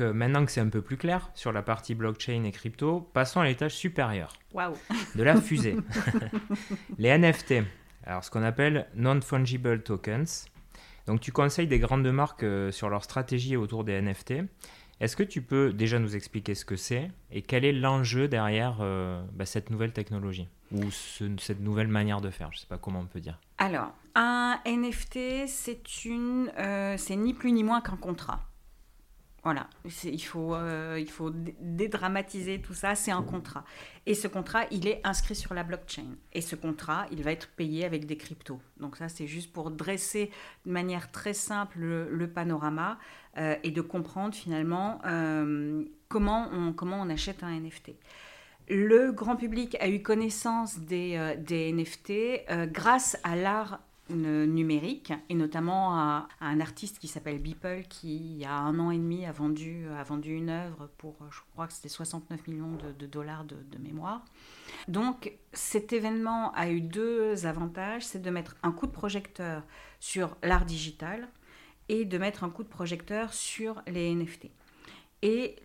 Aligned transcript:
donc 0.00 0.08
euh, 0.08 0.12
maintenant 0.12 0.44
que 0.44 0.52
c'est 0.52 0.60
un 0.60 0.68
peu 0.68 0.82
plus 0.82 0.96
clair 0.96 1.30
sur 1.34 1.52
la 1.52 1.62
partie 1.62 1.94
blockchain 1.94 2.44
et 2.44 2.52
crypto, 2.52 3.08
passons 3.12 3.40
à 3.40 3.44
l'étage 3.44 3.74
supérieur 3.74 4.32
de 5.14 5.22
la 5.22 5.40
fusée. 5.40 5.76
les 6.98 7.16
NFT, 7.16 7.54
alors 8.04 8.24
ce 8.24 8.30
qu'on 8.30 8.42
appelle 8.42 8.86
non-fungible 8.94 9.82
tokens. 9.82 10.46
Donc 11.06 11.20
tu 11.20 11.32
conseilles 11.32 11.66
des 11.66 11.78
grandes 11.78 12.10
marques 12.10 12.44
euh, 12.44 12.70
sur 12.70 12.88
leur 12.88 13.04
stratégie 13.04 13.56
autour 13.56 13.84
des 13.84 14.00
NFT. 14.00 14.34
Est-ce 15.00 15.16
que 15.16 15.22
tu 15.22 15.42
peux 15.42 15.72
déjà 15.72 15.98
nous 15.98 16.14
expliquer 16.14 16.54
ce 16.54 16.64
que 16.64 16.76
c'est 16.76 17.10
et 17.30 17.42
quel 17.42 17.64
est 17.64 17.72
l'enjeu 17.72 18.28
derrière 18.28 18.78
euh, 18.80 19.22
bah, 19.32 19.46
cette 19.46 19.70
nouvelle 19.70 19.92
technologie 19.92 20.48
ou 20.72 20.90
cette 20.90 21.60
nouvelle 21.60 21.88
manière 21.88 22.20
de 22.20 22.30
faire? 22.30 22.48
Je 22.52 22.58
ne 22.58 22.60
sais 22.60 22.66
pas 22.66 22.78
comment 22.78 23.00
on 23.00 23.06
peut 23.06 23.20
dire. 23.20 23.38
Alors, 23.58 23.92
un 24.14 24.60
NFT, 24.66 25.46
c'est 25.46 26.04
une, 26.04 26.52
euh, 26.58 26.96
c'est 26.98 27.16
ni 27.16 27.34
plus 27.34 27.52
ni 27.52 27.64
moins 27.64 27.80
qu'un 27.80 27.96
contrat. 27.96 28.49
Voilà, 29.42 29.68
il 30.04 30.22
faut, 30.22 30.54
euh, 30.54 30.98
il 31.00 31.10
faut 31.10 31.30
dédramatiser 31.30 32.60
tout 32.60 32.74
ça, 32.74 32.94
c'est 32.94 33.10
un 33.10 33.22
contrat. 33.22 33.64
Et 34.04 34.14
ce 34.14 34.28
contrat, 34.28 34.64
il 34.70 34.86
est 34.86 35.00
inscrit 35.02 35.34
sur 35.34 35.54
la 35.54 35.62
blockchain. 35.62 36.16
Et 36.34 36.42
ce 36.42 36.56
contrat, 36.56 37.06
il 37.10 37.22
va 37.22 37.32
être 37.32 37.48
payé 37.48 37.86
avec 37.86 38.04
des 38.04 38.18
cryptos. 38.18 38.60
Donc 38.78 38.96
ça, 38.96 39.08
c'est 39.08 39.26
juste 39.26 39.50
pour 39.52 39.70
dresser 39.70 40.30
de 40.66 40.70
manière 40.70 41.10
très 41.10 41.32
simple 41.32 41.78
le, 41.78 42.30
panorama 42.30 42.98
euh, 43.38 43.56
et 43.62 43.70
de 43.70 43.80
comprendre 43.80 44.34
finalement 44.34 45.00
euh, 45.06 45.84
comment, 46.08 46.48
on, 46.52 46.74
comment 46.74 47.00
on 47.00 47.08
achète 47.08 47.42
un 47.42 47.58
NFT. 47.58 47.92
Le 48.68 49.10
grand 49.10 49.36
public 49.36 49.74
a 49.80 49.88
eu 49.88 50.02
connaissance 50.02 50.78
des, 50.78 51.34
des 51.38 51.72
NFT 51.72 52.70
grâce 52.72 53.18
à 53.24 53.34
l'art 53.34 53.80
numérique, 54.10 55.12
et 55.28 55.34
notamment 55.34 55.94
à, 55.94 56.28
un 56.40 56.60
artiste 56.60 56.98
qui 56.98 57.08
s'appelle 57.08 57.38
Beeple, 57.38 57.84
qui, 57.88 58.16
il 58.16 58.38
y 58.38 58.44
a 58.44 58.54
un 58.54 58.78
an 58.78 58.90
et 58.90 58.98
demi, 58.98 59.24
a 59.24 59.32
vendu, 59.32 59.86
a 59.88 60.02
vendu 60.02 60.34
une 60.34 60.50
œuvre 60.50 60.90
pour, 60.98 61.16
je 61.30 61.40
crois 61.52 61.66
que 61.66 61.72
c'était 61.72 61.88
69 61.88 62.46
millions 62.48 62.76
de, 62.98 63.06
dollars 63.06 63.44
de, 63.44 63.78
mémoire. 63.78 64.24
Donc 64.88 65.32
cet 65.52 65.92
événement 65.92 66.52
a 66.52 66.70
eu 66.70 66.80
deux 66.80 67.46
avantages, 67.46 68.04
c'est 68.04 68.20
de 68.20 68.30
mettre 68.30 68.56
un 68.62 68.72
coup 68.72 68.86
de 68.86 68.92
projecteur 68.92 69.62
sur 70.00 70.36
l'art 70.42 70.64
digital 70.64 71.28
et 71.88 72.04
de 72.04 72.18
mettre 72.18 72.44
un 72.44 72.50
coup 72.50 72.62
de 72.62 72.68
projecteur 72.68 73.32
sur 73.32 73.82
les 73.86 74.14
NFT. 74.14 74.50
Et 75.22 75.56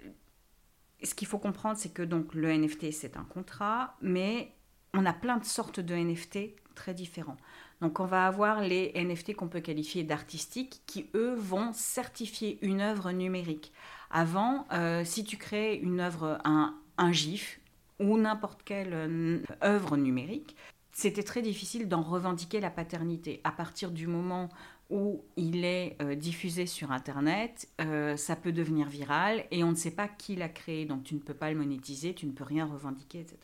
ce 1.04 1.14
qu'il 1.14 1.28
faut 1.28 1.38
comprendre, 1.40 1.78
c'est 1.78 1.94
que 1.94 2.02
donc 2.02 2.34
le 2.34 2.52
NFT, 2.52 2.92
c'est 2.92 3.18
un 3.18 3.24
contrat, 3.24 3.96
mais 4.02 4.52
on 4.94 5.06
a 5.06 5.14
plein 5.14 5.38
de 5.38 5.46
sortes 5.46 5.80
de 5.80 5.96
NFT 5.96 6.56
très 6.74 6.94
différents. 6.94 7.38
Donc 7.82 8.00
on 8.00 8.06
va 8.06 8.26
avoir 8.26 8.62
les 8.62 8.94
NFT 8.96 9.36
qu'on 9.36 9.48
peut 9.48 9.60
qualifier 9.60 10.04
d'artistiques 10.04 10.82
qui, 10.86 11.10
eux, 11.14 11.36
vont 11.36 11.74
certifier 11.74 12.58
une 12.62 12.82
œuvre 12.82 13.12
numérique. 13.12 13.74
Avant, 14.10 14.66
euh, 14.72 15.04
si 15.04 15.24
tu 15.24 15.38
crées 15.38 15.76
une 15.76 16.00
œuvre, 16.00 16.40
un, 16.46 16.76
un 16.98 17.12
GIF 17.12 17.60
ou 18.00 18.18
n'importe 18.18 18.64
quelle 18.64 18.94
euh, 18.94 19.40
œuvre 19.64 19.98
numérique, 19.98 20.56
c'était 20.94 21.24
très 21.24 21.42
difficile 21.42 21.90
d'en 21.90 22.02
revendiquer 22.02 22.62
la 22.62 22.70
paternité. 22.70 23.42
À 23.44 23.52
partir 23.52 23.92
du 23.92 24.08
moment 24.08 24.48
où 24.90 25.26
il 25.36 25.66
est 25.66 25.98
euh, 26.02 26.16
diffusé 26.16 26.68
sur 26.68 26.92
Internet, 26.92 27.68
ça 28.16 28.36
peut 28.38 28.54
devenir 28.54 28.88
viral 28.88 29.46
et 29.52 29.64
on 29.66 29.72
ne 29.72 29.76
sait 29.76 29.92
pas 29.92 30.08
qui 30.08 30.38
l'a 30.38 30.48
créé, 30.48 30.86
donc 30.86 31.04
tu 31.04 31.16
ne 31.16 31.20
peux 31.20 31.34
pas 31.34 31.52
le 31.52 31.58
monétiser, 31.58 32.14
tu 32.14 32.26
ne 32.26 32.32
peux 32.32 32.46
rien 32.46 32.66
revendiquer, 32.66 33.20
etc. 33.20 33.38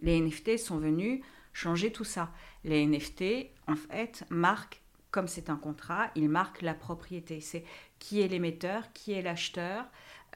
Les 0.00 0.20
NFT 0.20 0.58
sont 0.58 0.78
venus 0.78 1.22
changer 1.58 1.90
tout 1.90 2.04
ça. 2.04 2.30
Les 2.64 2.86
NFT, 2.86 3.50
en 3.66 3.74
fait, 3.74 4.24
marquent, 4.30 4.80
comme 5.10 5.26
c'est 5.26 5.50
un 5.50 5.56
contrat, 5.56 6.10
ils 6.14 6.28
marquent 6.28 6.62
la 6.62 6.74
propriété. 6.74 7.40
C'est 7.40 7.64
qui 7.98 8.20
est 8.20 8.28
l'émetteur, 8.28 8.92
qui 8.92 9.12
est 9.12 9.22
l'acheteur, 9.22 9.84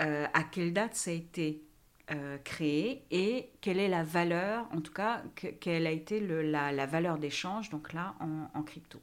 euh, 0.01 0.27
à 0.35 0.43
quelle 0.43 0.73
date 0.73 0.95
ça 0.97 1.11
a 1.11 1.15
été 1.15 1.63
euh, 2.11 2.39
créé 2.39 3.05
et 3.13 3.51
quelle 3.61 3.79
est 3.79 3.89
la 3.89 4.03
valeur, 4.03 4.67
en 4.73 4.81
tout 4.81 4.93
cas, 4.93 5.23
quelle 5.61 5.87
a 5.87 5.93
été 5.93 6.19
la, 6.19 6.87
valeur 6.87 7.19
d'échange, 7.19 7.71
donc 7.71 7.93
là, 7.93 8.17
en, 8.55 8.63
crypto. 8.65 9.01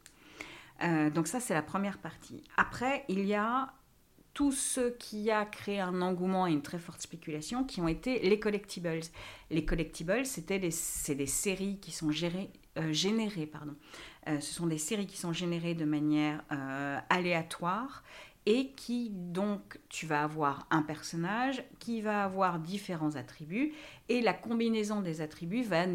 Euh, 0.83 1.09
donc 1.09 1.27
ça, 1.27 1.39
c'est 1.39 1.53
la 1.53 1.61
première 1.61 1.99
partie. 1.99 2.43
Après, 2.57 3.05
il 3.07 3.25
y 3.25 3.33
a 3.33 3.71
tout 4.33 4.51
ce 4.51 4.89
qui 4.91 5.31
a 5.31 5.45
créé 5.45 5.79
un 5.79 6.01
engouement 6.01 6.47
et 6.47 6.51
une 6.51 6.61
très 6.61 6.79
forte 6.79 7.01
spéculation, 7.01 7.63
qui 7.63 7.81
ont 7.81 7.87
été 7.87 8.19
les 8.19 8.39
collectibles. 8.39 8.99
Les 9.49 9.65
collectibles, 9.65 10.25
c'était 10.25 10.69
c'est 10.71 11.15
des 11.15 11.25
séries 11.25 11.79
qui 11.81 11.91
sont 11.91 12.09
euh, 12.09 12.93
générées, 12.93 13.45
pardon. 13.45 13.75
Euh, 14.27 14.39
ce 14.39 14.53
sont 14.53 14.67
des 14.67 14.77
séries 14.77 15.07
qui 15.07 15.17
sont 15.17 15.33
générées 15.33 15.73
de 15.73 15.85
manière 15.85 16.43
euh, 16.51 16.99
aléatoire 17.09 18.03
et 18.49 18.71
qui 18.71 19.11
donc 19.11 19.79
tu 19.89 20.07
vas 20.07 20.23
avoir 20.23 20.65
un 20.71 20.81
personnage 20.81 21.63
qui 21.77 22.01
va 22.01 22.23
avoir 22.23 22.57
différents 22.57 23.15
attributs 23.15 23.73
et 24.09 24.21
la 24.21 24.33
combinaison 24.33 25.01
des 25.01 25.21
attributs 25.21 25.61
va, 25.61 25.85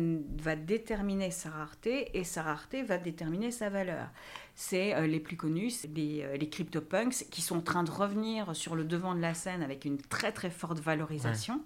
va 0.40 0.54
déterminer 0.54 1.32
sa 1.32 1.50
rareté 1.50 2.16
et 2.16 2.22
sa 2.22 2.44
rareté 2.44 2.84
va 2.84 2.96
déterminer 2.96 3.50
sa 3.50 3.70
valeur. 3.70 4.08
C'est 4.54 4.94
euh, 4.94 5.08
les 5.08 5.18
plus 5.18 5.36
connus, 5.36 5.84
les, 5.96 6.22
euh, 6.22 6.36
les 6.36 6.48
CryptoPunks 6.48 7.26
qui 7.28 7.42
sont 7.42 7.56
en 7.56 7.60
train 7.60 7.82
de 7.82 7.90
revenir 7.90 8.54
sur 8.54 8.76
le 8.76 8.84
devant 8.84 9.16
de 9.16 9.20
la 9.20 9.34
scène 9.34 9.64
avec 9.64 9.84
une 9.84 9.98
très 9.98 10.30
très 10.30 10.50
forte 10.50 10.78
valorisation. 10.78 11.60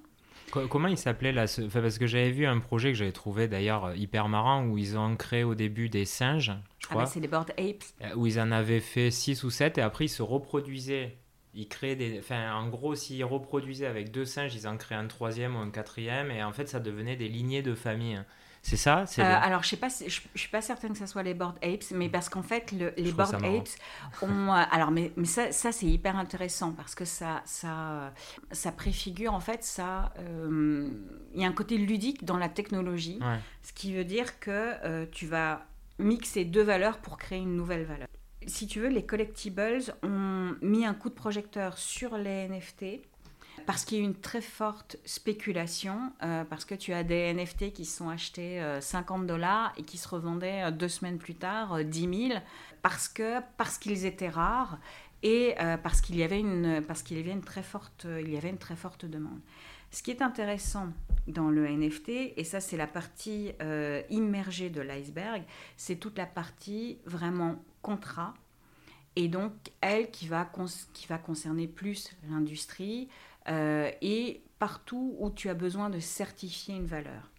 Comment 0.50 0.88
il 0.88 0.98
s'appelait 0.98 1.32
là 1.32 1.46
Parce 1.72 1.98
que 1.98 2.06
j'avais 2.06 2.30
vu 2.30 2.46
un 2.46 2.58
projet 2.58 2.92
que 2.92 2.98
j'avais 2.98 3.12
trouvé 3.12 3.48
d'ailleurs 3.48 3.86
euh, 3.86 3.96
hyper 3.96 4.28
marrant 4.28 4.64
où 4.64 4.78
ils 4.78 4.96
ont 4.96 5.16
créé 5.16 5.44
au 5.44 5.54
début 5.54 5.88
des 5.88 6.04
singes, 6.04 6.52
je 6.78 6.86
ah, 6.86 6.90
crois. 6.90 7.02
Ah 7.02 7.06
c'est 7.06 7.20
les 7.20 7.28
Bored 7.28 7.50
Apes. 7.58 7.84
Euh, 8.02 8.14
où 8.16 8.26
ils 8.26 8.40
en 8.40 8.50
avaient 8.50 8.80
fait 8.80 9.10
6 9.10 9.44
ou 9.44 9.50
7 9.50 9.78
et 9.78 9.82
après 9.82 10.06
ils 10.06 10.10
se 10.10 10.22
reproduisaient. 10.22 11.16
Ils 11.54 11.68
créaient 11.68 11.96
des. 11.96 12.18
Enfin, 12.18 12.54
en 12.54 12.68
gros, 12.68 12.94
s'ils 12.94 13.24
reproduisaient 13.24 13.86
avec 13.86 14.10
deux 14.10 14.24
singes, 14.24 14.54
ils 14.54 14.68
en 14.68 14.76
créaient 14.76 14.98
un 14.98 15.06
troisième 15.06 15.56
ou 15.56 15.58
un 15.58 15.70
quatrième 15.70 16.30
et 16.30 16.42
en 16.42 16.52
fait 16.52 16.68
ça 16.68 16.80
devenait 16.80 17.16
des 17.16 17.28
lignées 17.28 17.62
de 17.62 17.74
famille. 17.74 18.20
C'est 18.68 18.76
ça 18.76 19.04
euh, 19.18 19.22
Alors, 19.42 19.62
je 19.62 19.76
ne 19.76 20.08
je, 20.10 20.20
je, 20.34 20.38
suis 20.38 20.50
pas 20.50 20.60
certaine 20.60 20.92
que 20.92 20.98
ce 20.98 21.06
soit 21.06 21.22
les 21.22 21.32
Bored 21.32 21.56
Apes, 21.62 21.90
mais 21.92 22.10
parce 22.10 22.28
qu'en 22.28 22.42
fait, 22.42 22.70
les 22.72 23.12
Bored 23.12 23.34
Apes 23.36 23.70
ont. 24.20 24.52
Euh, 24.52 24.62
alors, 24.70 24.90
mais, 24.90 25.10
mais 25.16 25.24
ça, 25.24 25.52
ça 25.52 25.72
c'est 25.72 25.86
hyper 25.86 26.16
intéressant 26.16 26.72
parce 26.72 26.94
que 26.94 27.06
ça, 27.06 27.40
ça, 27.46 28.12
ça 28.50 28.70
préfigure, 28.70 29.32
en 29.32 29.40
fait, 29.40 29.64
ça. 29.64 30.12
Euh, 30.18 30.90
il 31.34 31.40
y 31.40 31.46
a 31.46 31.48
un 31.48 31.52
côté 31.52 31.78
ludique 31.78 32.26
dans 32.26 32.36
la 32.36 32.50
technologie, 32.50 33.18
ce 33.62 33.72
qui 33.72 33.94
veut 33.94 34.04
dire 34.04 34.38
que 34.38 35.04
tu 35.06 35.26
vas 35.26 35.62
mixer 35.98 36.44
deux 36.44 36.62
valeurs 36.62 36.98
pour 36.98 37.16
créer 37.16 37.38
une 37.38 37.56
nouvelle 37.56 37.84
valeur. 37.84 38.08
Si 38.46 38.66
tu 38.66 38.80
veux, 38.80 38.88
les 38.88 39.04
collectibles 39.04 39.94
ont 40.02 40.54
mis 40.60 40.84
un 40.84 40.94
coup 40.94 41.08
de 41.08 41.14
projecteur 41.14 41.78
sur 41.78 42.18
les 42.18 42.48
NFT 42.48 43.02
parce 43.68 43.84
qu'il 43.84 43.98
y 43.98 44.00
a 44.00 44.04
une 44.04 44.14
très 44.14 44.40
forte 44.40 44.96
spéculation, 45.04 46.10
euh, 46.22 46.42
parce 46.44 46.64
que 46.64 46.74
tu 46.74 46.94
as 46.94 47.04
des 47.04 47.34
NFT 47.34 47.74
qui 47.74 47.84
sont 47.84 48.08
achetés 48.08 48.62
50 48.80 49.20
euh, 49.20 49.26
dollars 49.26 49.74
et 49.76 49.82
qui 49.82 49.98
se 49.98 50.08
revendaient 50.08 50.62
euh, 50.62 50.70
deux 50.70 50.88
semaines 50.88 51.18
plus 51.18 51.34
tard 51.34 51.84
10 51.84 52.28
000, 52.28 52.40
parce 52.80 53.08
que 53.10 53.40
parce 53.58 53.76
qu'ils 53.76 54.06
étaient 54.06 54.30
rares 54.30 54.78
et 55.22 55.54
parce 55.82 56.00
qu'il 56.00 56.16
y 56.16 56.22
avait 56.22 56.40
une 56.40 56.82
parce 56.86 57.02
qu'il 57.02 57.18
y 57.18 57.20
avait 57.20 57.32
une 57.32 57.42
très 57.42 57.62
forte 57.62 58.06
il 58.06 58.32
y 58.32 58.38
avait 58.38 58.48
une 58.48 58.56
très 58.56 58.76
forte 58.76 59.04
demande. 59.04 59.40
Ce 59.90 60.02
qui 60.02 60.12
est 60.12 60.22
intéressant 60.22 60.86
dans 61.26 61.50
le 61.50 61.68
NFT, 61.68 62.08
et 62.36 62.44
ça 62.44 62.60
c'est 62.60 62.78
la 62.78 62.86
partie 62.86 63.52
immergée 64.08 64.70
de 64.70 64.80
l'iceberg, 64.80 65.42
c'est 65.76 65.96
toute 65.96 66.16
la 66.16 66.24
partie 66.24 66.98
vraiment 67.04 67.56
contrat, 67.82 68.32
et 69.16 69.28
donc 69.28 69.52
elle 69.80 70.10
qui 70.10 70.28
va, 70.28 70.48
qui 70.94 71.06
va 71.08 71.18
concerner 71.18 71.66
plus 71.66 72.12
l'industrie, 72.30 73.08
euh, 73.48 73.90
et 74.02 74.42
partout 74.58 75.16
où 75.18 75.30
tu 75.30 75.48
as 75.48 75.54
besoin 75.54 75.90
de 75.90 76.00
certifier 76.00 76.74
une 76.74 76.86
valeur. 76.86 77.30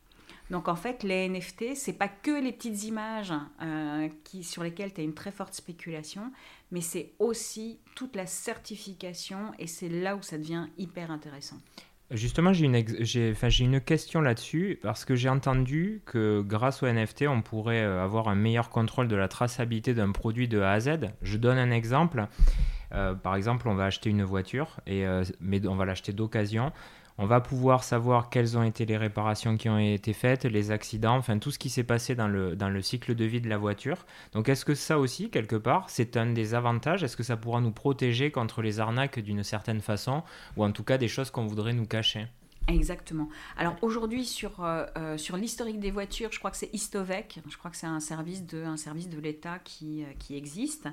Donc 0.50 0.68
en 0.68 0.76
fait, 0.76 1.04
les 1.04 1.30
NFT, 1.30 1.76
c'est 1.76 1.94
pas 1.94 2.08
que 2.08 2.42
les 2.42 2.52
petites 2.52 2.84
images 2.84 3.34
euh, 3.62 4.10
qui, 4.24 4.44
sur 4.44 4.64
lesquelles 4.64 4.94
tu 4.94 5.02
as 5.02 5.04
une 5.04 5.14
très 5.14 5.32
forte 5.32 5.54
spéculation, 5.54 6.32
mais 6.72 6.82
c'est 6.82 7.14
aussi 7.20 7.80
toute 7.96 8.16
la 8.16 8.26
certification 8.26 9.52
et 9.60 9.68
c'est 9.68 9.90
là 9.90 10.16
où 10.16 10.24
ça 10.24 10.38
devient 10.38 10.66
hyper 10.78 11.12
intéressant. 11.12 11.58
Justement, 12.12 12.54
j'ai 12.54 12.66
une, 12.66 12.84
une 13.60 13.82
question 13.82 14.22
là-dessus 14.22 14.80
parce 14.82 15.06
que 15.06 15.16
j'ai 15.16 15.30
entendu 15.30 16.02
que 16.08 16.42
grâce 16.42 16.82
aux 16.82 16.88
NFT, 16.88 17.26
on 17.28 17.44
pourrait 17.44 17.84
euh, 17.84 18.04
avoir 18.04 18.30
un 18.30 18.36
meilleur 18.36 18.72
contrôle 18.72 19.08
de 19.08 19.16
la 19.16 19.28
traçabilité 19.28 19.94
d'un 19.94 20.12
produit 20.12 20.48
de 20.48 20.60
A 20.60 20.72
à 20.72 20.80
Z. 20.80 20.90
Je 21.22 21.38
donne 21.38 21.60
un 21.60 21.70
exemple. 21.70 22.28
Euh, 22.94 23.14
par 23.14 23.36
exemple, 23.36 23.68
on 23.68 23.76
va 23.76 23.86
acheter 23.86 24.10
une 24.10 24.24
voiture, 24.24 24.78
et, 24.88 25.06
euh, 25.06 25.24
mais 25.40 25.66
on 25.68 25.76
va 25.76 25.86
l'acheter 25.86 26.14
d'occasion. 26.14 26.72
On 27.22 27.26
va 27.26 27.42
pouvoir 27.42 27.84
savoir 27.84 28.30
quelles 28.30 28.58
ont 28.58 28.64
été 28.64 28.86
les 28.86 28.96
réparations 28.96 29.58
qui 29.58 29.68
ont 29.68 29.78
été 29.78 30.14
faites, 30.14 30.46
les 30.46 30.72
accidents, 30.72 31.18
enfin 31.18 31.38
tout 31.38 31.52
ce 31.52 31.60
qui 31.60 31.70
s'est 31.70 31.84
passé 31.84 32.16
dans 32.16 32.30
le, 32.30 32.56
dans 32.56 32.70
le 32.70 32.82
cycle 32.82 33.14
de 33.14 33.26
vie 33.26 33.42
de 33.42 33.50
la 33.50 33.58
voiture. 33.58 34.06
Donc 34.32 34.48
est-ce 34.48 34.64
que 34.64 34.74
ça 34.74 34.98
aussi, 34.98 35.30
quelque 35.30 35.58
part, 35.58 35.90
c'est 35.90 36.16
un 36.16 36.28
des 36.28 36.54
avantages? 36.54 37.04
Est-ce 37.04 37.18
que 37.18 37.24
ça 37.24 37.36
pourra 37.36 37.60
nous 37.60 37.74
protéger 37.74 38.32
contre 38.32 38.62
les 38.62 38.80
arnaques 38.80 39.20
d'une 39.20 39.44
certaine 39.44 39.82
façon, 39.82 40.24
ou 40.56 40.64
en 40.64 40.72
tout 40.72 40.86
cas 40.86 40.98
des 40.98 41.10
choses 41.10 41.30
qu'on 41.30 41.46
voudrait 41.46 41.74
nous 41.74 41.86
cacher? 41.88 42.28
Exactement. 42.70 43.30
Alors 43.58 43.76
aujourd'hui, 43.82 44.26
sur, 44.26 44.64
euh, 44.64 45.18
sur 45.18 45.38
l'historique 45.38 45.80
des 45.80 45.92
voitures, 45.92 46.32
je 46.32 46.40
crois 46.40 46.52
que 46.52 46.58
c'est 46.58 46.74
Istovec, 46.74 47.40
je 47.50 47.58
crois 47.58 47.72
que 47.72 47.78
c'est 47.78 47.88
un 47.88 48.00
service 48.00 48.46
de, 48.46 48.64
de 48.64 49.20
l'État 49.20 49.60
qui, 49.60 50.06
qui 50.20 50.36
existe, 50.36 50.88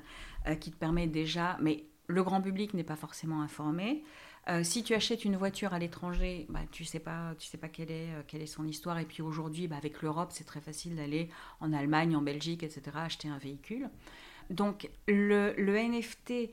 qui 0.61 0.71
te 0.71 0.77
permet 0.77 1.07
déjà, 1.07 1.59
mais 1.61 1.85
le 2.07 2.23
grand 2.23 2.41
public 2.41 2.75
n'est 2.75 2.85
pas 2.85 2.97
forcément 2.97 3.43
informé. 3.43 4.05
Euh, 4.49 4.63
si 4.63 4.85
tu 4.85 4.95
achètes 4.95 5.25
une 5.25 5.37
voiture 5.37 5.75
à 5.75 5.79
l'étranger, 5.79 6.47
bah, 6.49 6.61
tu 6.71 6.85
sais 6.85 7.01
pas, 7.01 7.35
tu 7.37 7.49
sais 7.49 7.59
pas 7.59 7.69
quelle 7.69 7.91
est, 7.91 8.13
euh, 8.15 8.23
quelle 8.27 8.43
est 8.43 8.47
son 8.47 8.65
histoire. 8.65 8.99
Et 8.99 9.05
puis 9.05 9.23
aujourd'hui, 9.23 9.67
bah, 9.67 9.77
avec 9.77 10.03
l'Europe, 10.03 10.31
c'est 10.33 10.45
très 10.45 10.61
facile 10.61 10.97
d'aller 10.97 11.31
en 11.61 11.73
Allemagne, 11.73 12.15
en 12.15 12.23
Belgique, 12.23 12.63
etc., 12.63 12.83
acheter 12.95 13.29
un 13.29 13.39
véhicule. 13.39 13.91
Donc 14.51 14.89
le 15.09 15.55
NFT, 15.59 16.51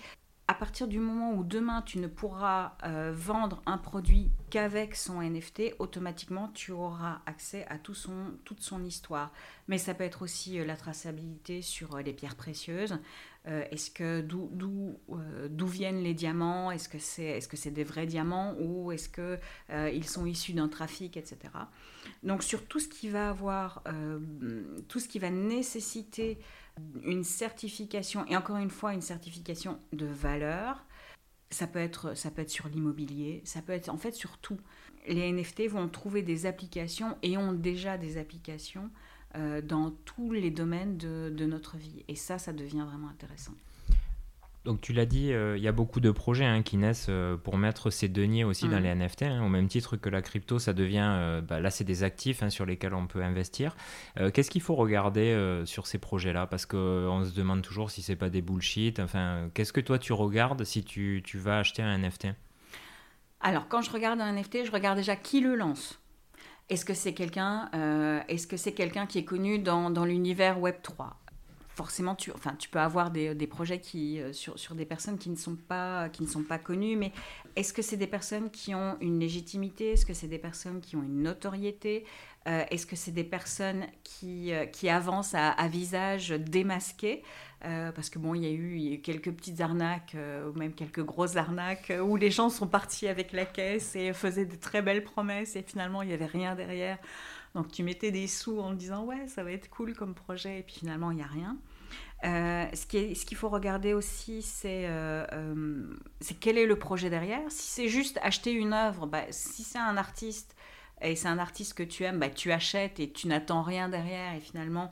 à 0.48 0.54
partir 0.54 0.88
du 0.88 1.00
moment 1.00 1.34
où 1.34 1.44
demain 1.44 1.82
tu 1.82 2.00
ne 2.00 2.08
pourras 2.08 2.74
euh, 2.84 3.14
vendre 3.16 3.62
un 3.66 3.78
produit 3.78 4.30
qu'avec 4.50 4.96
son 4.96 5.22
NFT, 5.22 5.76
automatiquement 5.80 6.50
tu 6.54 6.72
auras 6.72 7.22
accès 7.26 7.66
à 7.70 7.78
toute 7.78 8.60
son 8.60 8.84
histoire. 8.84 9.32
Mais 9.68 9.78
ça 9.78 9.94
peut 9.94 10.04
être 10.04 10.22
aussi 10.22 10.64
la 10.64 10.76
traçabilité 10.76 11.62
sur 11.62 11.98
les 11.98 12.14
pierres 12.14 12.36
précieuses. 12.36 13.00
Euh, 13.46 13.66
est-ce 13.72 13.92
que 13.92 14.22
d'où 14.22 14.98
euh, 15.10 15.48
d'où 15.50 15.68
viennent 15.68 16.02
les 16.02 16.14
diamants? 16.14 16.72
Est-ce 16.72 16.88
que 16.88 17.58
c'est 17.58 17.72
des 17.72 17.84
vrais 17.84 18.06
diamants? 18.06 18.56
Ou 18.60 18.92
est-ce 18.92 19.10
que 19.10 19.38
euh, 19.70 19.92
ils 19.94 20.08
sont 20.08 20.26
issus 20.26 20.54
d'un 20.54 20.70
trafic, 20.70 21.18
etc. 21.18 21.38
Donc 22.24 22.42
sur 22.42 22.66
tout 22.66 22.80
ce 22.80 22.88
qui 22.88 23.10
va 23.10 23.30
avoir 23.30 23.84
tout 24.88 25.00
ce 25.00 25.08
qui 25.08 25.20
va 25.20 25.30
nécessiter 25.30 26.38
une 27.04 27.24
certification 27.24 28.26
et 28.28 28.38
encore 28.38 28.58
une 28.58 28.70
fois 28.70 28.94
une 28.94 29.02
certification 29.02 29.78
de 29.92 30.06
valeur. 30.06 30.86
Ça 31.50 31.68
peut 31.68 31.80
être 31.80 32.16
ça 32.16 32.32
peut 32.32 32.42
être 32.42 32.50
sur 32.50 32.68
l'immobilier, 32.68 33.42
ça 33.44 33.62
peut 33.62 33.74
être 33.74 33.90
en 33.90 33.98
fait 33.98 34.14
sur 34.14 34.38
tout. 34.38 34.60
Les 35.06 35.32
NFT 35.32 35.68
vont 35.68 35.90
trouver 35.90 36.22
des 36.22 36.46
applications 36.46 37.18
et 37.22 37.38
ont 37.38 37.52
déjà 37.52 37.98
des 37.98 38.18
applications 38.18 38.90
euh, 39.36 39.62
dans 39.62 39.92
tous 40.06 40.32
les 40.32 40.52
domaines 40.52 40.96
de, 40.98 41.46
notre 41.46 41.76
vie. 41.76 42.04
Et 42.08 42.16
ça, 42.16 42.38
ça 42.38 42.54
devient 42.54 42.86
vraiment 42.88 43.10
intéressant. 43.10 43.54
Donc 44.64 44.80
tu 44.80 44.94
l'as 44.94 45.08
dit, 45.08 45.34
euh, 45.34 45.58
il 45.58 45.64
y 45.64 45.68
a 45.68 45.72
beaucoup 45.72 46.00
de 46.00 46.12
projets 46.12 46.46
hein, 46.46 46.62
qui 46.62 46.78
naissent 46.78 47.08
euh, 47.10 47.36
pour 47.36 47.58
mettre 47.58 47.90
ces 47.90 48.08
deniers 48.08 48.44
aussi 48.44 48.70
dans 48.70 48.80
les 48.80 48.94
NFT, 48.94 49.24
hein, 49.24 49.44
au 49.44 49.50
même 49.50 49.68
titre 49.68 49.98
que 49.98 50.08
la 50.08 50.22
crypto, 50.22 50.60
ça 50.60 50.74
devient, 50.74 51.42
bah, 51.48 51.60
là 51.60 51.72
c'est 51.72 51.84
des 51.84 52.04
actifs 52.04 52.44
hein, 52.44 52.52
sur 52.52 52.66
lesquels 52.68 52.94
on 52.94 53.08
peut 53.08 53.24
investir. 53.24 53.76
Qu'est-ce 54.34 54.52
qu'il 54.52 54.62
faut 54.62 54.76
regarder 54.76 55.64
sur 55.66 55.88
ces 55.88 55.98
projets-là? 55.98 56.46
Parce 56.46 56.68
qu'on 56.68 57.26
se 57.26 57.34
demande 57.34 57.64
toujours 57.64 57.90
si 57.90 58.04
c'est 58.04 58.16
pas 58.16 58.30
des 58.30 58.44
bullshit. 58.44 59.00
Enfin, 59.00 59.50
qu'est-ce 59.56 59.74
que 59.74 59.82
toi 59.82 59.98
tu 59.98 60.14
regardes 60.14 60.64
si 60.64 60.84
tu, 60.84 61.24
tu 61.26 61.40
vas 61.40 61.58
acheter 61.58 61.82
un 61.82 61.98
NFT 61.98 62.28
Alors 63.42 63.68
quand 63.68 63.82
je 63.82 63.90
regarde 63.90 64.22
un 64.22 64.32
NFT, 64.32 64.66
je 64.66 64.72
regarde 64.72 64.98
déjà 64.98 65.16
qui 65.16 65.42
le 65.42 65.56
lance. 65.56 66.03
Est-ce 66.74 66.86
que 66.86 66.96
c'est 66.96 67.14
quelqu'un 67.14 67.70
euh, 67.76 68.20
est-ce 68.28 68.48
que 68.48 68.58
c'est 68.58 68.72
quelqu'un 68.72 69.06
qui 69.06 69.20
est 69.20 69.24
connu 69.24 69.60
dans, 69.60 70.06
l'univers 70.06 70.60
Web 70.60 70.78
3 70.82 71.20
Forcément, 71.76 72.16
tu, 72.16 72.32
enfin, 72.32 72.56
tu 72.58 72.68
peux 72.68 72.80
avoir 72.80 73.12
des, 73.12 73.48
projets 73.48 73.80
qui, 73.80 74.20
euh, 74.20 74.34
sur, 74.34 74.58
sur, 74.58 74.74
des 74.74 74.86
personnes 74.86 75.20
qui 75.20 75.30
ne, 75.30 75.36
sont 75.36 75.56
pas, 75.56 76.10
qui 76.10 76.24
ne 76.24 76.58
connues, 76.58 76.96
mais 76.96 77.12
est-ce 77.56 77.74
que 77.74 77.84
c'est 77.84 77.98
des 77.98 78.08
personnes 78.08 78.50
qui 78.50 78.74
ont 78.74 78.98
une 79.02 79.20
légitimité? 79.20 79.92
Est-ce 79.92 80.06
que 80.06 80.16
c'est 80.16 80.28
des 80.28 80.40
personnes 80.40 80.82
qui 80.82 80.96
ont 80.96 81.04
une 81.04 81.22
notoriété? 81.22 82.06
Euh, 82.48 82.64
Est-ce 82.72 82.88
que 82.88 82.96
c'est 82.96 83.12
des 83.12 83.24
personnes 83.24 83.86
qui, 84.04 84.52
avancent 84.90 85.36
à 85.36 85.68
visage 85.68 86.30
démasqué? 86.30 87.22
Euh, 87.66 87.92
parce 87.94 88.10
que 88.10 88.20
bon, 88.20 88.36
il 88.36 88.44
y, 88.44 88.48
a 88.48 88.52
eu, 88.52 89.00
quelques 89.02 89.32
petites 89.32 89.62
arnaques, 89.62 90.16
euh, 90.16 90.50
ou 90.50 90.58
même 90.58 90.74
quelques 90.74 91.04
grosses 91.04 91.38
arnaques, 91.38 91.92
euh, 91.92 92.02
où 92.02 92.18
les 92.18 92.30
gens 92.30 92.50
sont 92.50 92.68
partis 92.68 93.08
avec 93.08 93.32
la 93.32 93.46
caisse 93.46 93.96
et 93.96 94.12
faisaient 94.12 94.46
de 94.46 94.56
très 94.56 94.82
belles 94.82 95.04
promesses, 95.04 95.56
et 95.56 95.64
finalement, 95.64 96.02
il 96.02 96.10
n'y 96.10 96.14
avait 96.14 96.26
rien 96.26 96.56
derrière. 96.56 96.98
Donc 97.56 97.72
tu 97.72 97.84
mettais 97.84 98.12
des 98.12 98.28
sous 98.28 98.60
en 98.60 98.74
disant, 98.74 99.06
ouais, 99.06 99.28
ça 99.28 99.44
va 99.44 99.52
être 99.52 99.70
cool 99.70 99.94
comme 99.94 100.14
projet, 100.14 100.60
et 100.60 100.64
puis 100.64 100.76
finalement, 100.80 101.12
il 101.12 101.18
n'y 101.18 101.24
a 101.24 101.28
rien. 101.28 101.58
ce 102.24 102.86
qu'il 102.86 103.16
ce 103.16 103.26
qu'il 103.26 103.38
faut 103.38 103.50
regarder 103.50 103.94
aussi, 103.94 104.42
c'est 104.42 104.90
quel 106.42 106.58
est 106.58 106.66
le 106.66 106.76
projet 106.76 107.10
derrière. 107.10 107.50
Si 107.50 107.72
c'est 107.72 107.88
juste 107.88 108.20
acheter 108.24 108.52
une 108.52 108.74
œuvre, 108.74 109.08
bah, 109.08 109.24
si 109.30 109.64
c'est 109.64 109.80
un 109.80 109.96
artiste 109.96 110.56
et 111.02 111.16
c'est 111.16 111.28
un 111.28 111.40
artiste 111.40 111.76
que 111.76 111.84
tu 111.84 112.04
aimes, 112.04 112.20
bah, 112.20 112.30
tu 112.30 112.52
achètes 112.52 113.00
et 113.00 113.12
tu 113.12 113.28
n'attends 113.28 113.62
rien 113.62 113.90
derrière 113.90 114.34
et 114.36 114.40
finalement 114.40 114.86
euh, 114.86 114.88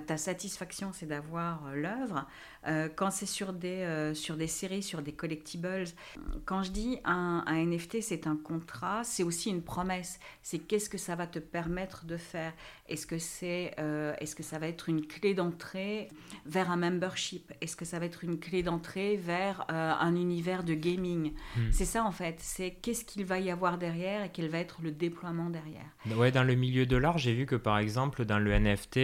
ta 0.00 0.16
satisfaction, 0.16 0.92
c'est 0.92 1.06
d'avoir 1.06 1.66
euh, 1.66 1.74
l'œuvre. 1.74 2.26
Euh, 2.66 2.88
quand 2.94 3.10
c'est 3.10 3.26
sur, 3.26 3.52
des 3.52 4.12
sur 4.14 4.36
des 4.36 4.46
séries, 4.46 4.82
sur 4.82 5.02
des 5.02 5.12
collectibles, 5.12 5.84
quand 6.44 6.62
je 6.62 6.70
dis 6.70 6.98
un, 7.04 7.44
un 7.46 7.66
NFT, 7.66 8.00
c'est 8.00 8.26
un 8.26 8.36
contrat, 8.36 9.02
c'est 9.04 9.22
aussi 9.22 9.50
une 9.50 9.62
promesse. 9.62 10.20
C'est 10.42 10.58
qu'est-ce 10.58 10.88
que 10.88 10.98
ça 10.98 11.16
va 11.16 11.26
te 11.26 11.38
permettre 11.38 12.04
de 12.06 12.16
faire? 12.16 12.52
Est-ce 12.88 13.06
que, 13.06 13.18
c'est, 13.18 13.74
est-ce 14.20 14.36
que 14.36 14.42
ça 14.42 14.58
va 14.58 14.68
être 14.68 14.88
une 14.88 15.06
clé 15.06 15.34
d'entrée 15.34 16.08
vers 16.46 16.70
un 16.70 16.76
membership? 16.76 17.52
Est-ce 17.60 17.74
que 17.74 17.84
ça 17.84 17.98
va 17.98 18.06
être 18.06 18.22
une 18.22 18.38
clé 18.38 18.62
d'entrée 18.62 19.16
vers 19.16 19.64
un 19.68 20.14
univers 20.14 20.62
de 20.62 20.74
gaming? 20.74 21.32
Hmm. 21.56 21.70
C'est 21.72 21.84
ça 21.84 22.04
en 22.04 22.12
fait. 22.12 22.36
C'est 22.38 22.70
qu'est-ce 22.70 23.04
qu'il 23.04 23.24
va 23.24 23.38
y 23.40 23.50
avoir 23.50 23.78
derrière 23.78 24.24
et 24.24 24.30
quel 24.32 24.48
va 24.48 24.58
être 24.58 24.82
le 24.82 24.90
déploiement 24.90 25.50
derrière. 25.50 25.86
Ouais, 26.16 26.30
dans 26.30 26.44
le 26.44 26.54
milieu 26.54 26.86
de 26.86 26.96
l'art, 26.96 27.18
j'ai 27.18 27.34
vu 27.34 27.46
que 27.46 27.56
par 27.56 27.78
exemple, 27.78 28.24
dans 28.24 28.38
le 28.38 28.56
NFT, 28.56 28.96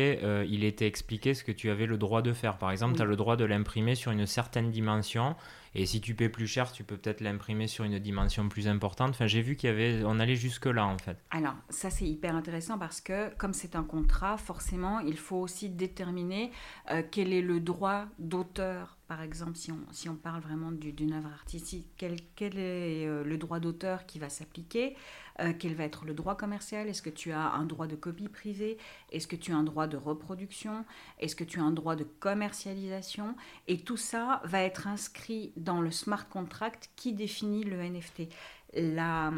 il 0.48 0.64
est 0.64 0.68
était 0.68 0.86
expliqué 0.86 1.34
ce 1.34 1.42
que 1.42 1.50
tu 1.50 1.70
avais 1.70 1.86
le 1.86 1.98
droit 1.98 2.22
de 2.22 2.32
faire. 2.32 2.58
Par 2.58 2.70
exemple, 2.70 2.94
tu 2.94 3.02
as 3.02 3.06
le 3.06 3.16
droit 3.16 3.36
de 3.36 3.44
l'imprimer 3.48 3.94
sur 3.94 4.12
une 4.12 4.26
certaine 4.26 4.70
dimension. 4.70 5.36
Et 5.74 5.86
si 5.86 6.00
tu 6.00 6.14
paies 6.14 6.28
plus 6.28 6.46
cher, 6.46 6.72
tu 6.72 6.84
peux 6.84 6.96
peut-être 6.96 7.20
l'imprimer 7.20 7.66
sur 7.66 7.84
une 7.84 7.98
dimension 7.98 8.48
plus 8.48 8.68
importante. 8.68 9.10
Enfin, 9.10 9.26
j'ai 9.26 9.42
vu 9.42 9.56
qu'il 9.56 9.68
y 9.68 9.72
avait, 9.72 10.02
on 10.04 10.18
allait 10.18 10.36
jusque 10.36 10.66
là 10.66 10.86
en 10.86 10.98
fait. 10.98 11.18
Alors, 11.30 11.54
ça 11.68 11.90
c'est 11.90 12.06
hyper 12.06 12.34
intéressant 12.34 12.78
parce 12.78 13.00
que 13.00 13.34
comme 13.36 13.52
c'est 13.52 13.76
un 13.76 13.84
contrat, 13.84 14.38
forcément, 14.38 15.00
il 15.00 15.16
faut 15.16 15.36
aussi 15.36 15.68
déterminer 15.68 16.50
euh, 16.90 17.02
quel 17.10 17.32
est 17.32 17.42
le 17.42 17.60
droit 17.60 18.06
d'auteur 18.18 18.98
par 19.08 19.22
exemple, 19.22 19.56
si 19.56 19.72
on, 19.72 19.80
si 19.90 20.10
on 20.10 20.16
parle 20.16 20.42
vraiment 20.42 20.70
d'une 20.70 21.14
œuvre 21.14 21.30
artistique, 21.32 21.86
quel, 21.96 22.16
quel 22.36 22.58
est 22.58 23.06
euh, 23.06 23.24
le 23.24 23.38
droit 23.38 23.58
d'auteur 23.58 24.04
qui 24.04 24.18
va 24.18 24.28
s'appliquer? 24.28 24.96
Euh, 25.40 25.52
Quel 25.58 25.74
va 25.74 25.84
être 25.84 26.04
le 26.04 26.14
droit 26.14 26.36
commercial? 26.36 26.88
Est-ce 26.88 27.02
que 27.02 27.10
tu 27.10 27.32
as 27.32 27.52
un 27.52 27.64
droit 27.64 27.86
de 27.86 27.96
copie 27.96 28.28
privée? 28.28 28.78
Est-ce 29.12 29.26
que 29.26 29.36
tu 29.36 29.52
as 29.52 29.56
un 29.56 29.64
droit 29.64 29.86
de 29.86 29.96
reproduction? 29.96 30.84
Est-ce 31.18 31.36
que 31.36 31.44
tu 31.44 31.60
as 31.60 31.62
un 31.62 31.72
droit 31.72 31.96
de 31.96 32.04
commercialisation? 32.04 33.34
Et 33.66 33.78
tout 33.78 33.96
ça 33.96 34.40
va 34.44 34.62
être 34.62 34.86
inscrit 34.86 35.52
dans 35.56 35.80
le 35.80 35.90
smart 35.90 36.28
contract 36.28 36.90
qui 36.96 37.12
définit 37.12 37.64
le 37.64 37.82
NFT. 37.82 38.28
La, 38.74 39.32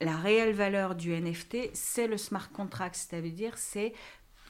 la 0.00 0.16
réelle 0.16 0.54
valeur 0.54 0.94
du 0.94 1.12
NFT, 1.12 1.70
c'est 1.74 2.06
le 2.06 2.16
smart 2.16 2.50
contract, 2.50 2.94
c'est-à-dire 2.96 3.58
c'est 3.58 3.92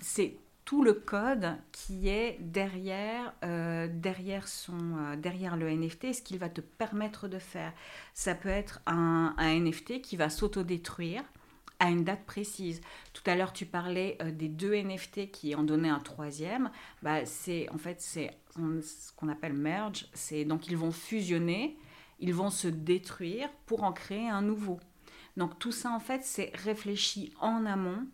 c'est 0.00 0.37
tout 0.64 0.82
le 0.82 0.94
code 0.94 1.56
qui 1.72 2.08
est 2.08 2.38
derrière, 2.40 3.34
euh, 3.44 3.88
derrière, 3.90 4.49
son, 4.49 4.97
euh, 4.99 5.16
derrière 5.16 5.56
le 5.56 5.68
NFT, 5.68 6.14
ce 6.14 6.23
qu'il 6.23 6.38
va 6.38 6.49
te 6.49 6.61
permettre 6.61 7.28
de 7.28 7.38
faire. 7.38 7.73
Ça 8.14 8.35
peut 8.35 8.49
être 8.49 8.80
un, 8.87 9.35
NFT 9.38 10.00
qui 10.00 10.16
va 10.16 10.30
s'autodétruire 10.30 11.23
à 11.80 11.90
une 11.90 12.04
date 12.04 12.25
précise. 12.25 12.80
Tout 13.12 13.23
à 13.26 13.35
l'heure, 13.35 13.52
tu 13.52 13.66
parlais 13.66 14.16
euh, 14.23 14.30
des 14.30 14.49
deux 14.49 14.75
NFT 14.75 15.30
qui 15.30 15.54
en 15.54 15.64
donnaient 15.64 15.90
un 15.90 16.00
troisième. 16.00 16.71
Bah, 17.02 17.26
c'est 17.26 17.68
en 17.71 17.78
fait 17.78 18.00
c'est 18.00 18.30
ce 18.56 19.12
qu'on 19.16 19.28
appelle 19.28 19.52
merge. 19.52 20.06
C'est 20.14 20.44
donc 20.47 20.68
ils 20.68 20.76
vont 20.76 20.92
fusionner, 20.92 21.76
ils 22.21 22.35
vont 22.35 22.50
se 22.50 22.68
détruire 22.68 23.50
pour 23.66 23.83
en 23.83 23.92
créer 23.92 24.30
un 24.30 24.40
nouveau. 24.40 24.80
Donc 25.37 25.59
tout 25.59 25.73
ça 25.73 25.90
en 25.90 26.00
fait 26.00 26.23
c'est 26.25 26.52
réfléchi 26.54 27.35
en 27.40 27.66
amont 27.66 28.06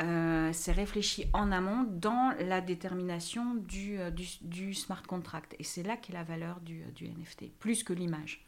euh, 0.00 0.48
c'est 0.52 0.72
réfléchi 0.72 1.26
en 1.34 1.52
amont 1.52 1.86
dans 1.86 2.32
la 2.40 2.62
détermination 2.62 3.56
du, 3.56 3.98
euh, 3.98 4.10
du, 4.40 4.72
smart 4.72 5.02
contract. 5.02 5.54
Et 5.58 5.64
c'est 5.64 5.82
là 5.82 5.96
qu'est 5.96 6.14
la 6.14 6.24
valeur 6.24 6.60
du, 6.60 6.80
euh, 6.80 6.90
du 6.94 7.04
NFT, 7.08 7.52
plus 7.58 7.84
que 7.84 7.92
l'image. 7.92 8.46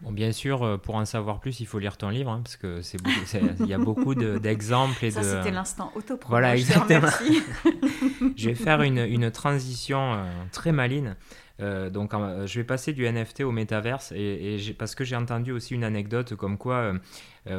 Bon, 0.00 0.10
bien 0.10 0.32
sûr, 0.32 0.80
pour 0.80 0.94
en 0.94 1.04
savoir 1.04 1.40
plus, 1.40 1.60
il 1.60 1.66
faut 1.66 1.78
lire 1.78 1.98
ton 1.98 2.08
livre, 2.08 2.30
hein, 2.30 2.40
parce 2.42 2.56
que 2.56 2.80
c'est 2.80 2.96
il 3.60 3.66
y 3.66 3.74
a 3.74 3.78
beaucoup 3.78 4.14
d'exemples 4.38 5.04
et 5.04 5.10
Ça, 5.10 5.20
de. 5.20 5.26
c'était 5.26 5.50
l'instant 5.50 5.92
auto 5.94 6.18
Voilà, 6.26 6.56
exactement. 6.56 7.08
je 8.36 8.48
vais 8.48 8.54
faire 8.54 8.80
une, 8.80 9.00
une 9.00 9.30
transition 9.30 10.24
très 10.52 10.72
maline. 10.72 11.16
donc, 11.58 12.12
je 12.14 12.58
vais 12.58 12.64
passer 12.64 12.94
du 12.94 13.06
NFT 13.06 13.42
au 13.42 13.52
métaverse, 13.52 14.12
et, 14.12 14.54
et 14.54 14.72
parce 14.72 14.94
que 14.94 15.04
j'ai 15.04 15.16
entendu 15.16 15.52
aussi 15.52 15.74
une 15.74 15.84
anecdote 15.84 16.34
comme 16.34 16.56
quoi, 16.56 16.94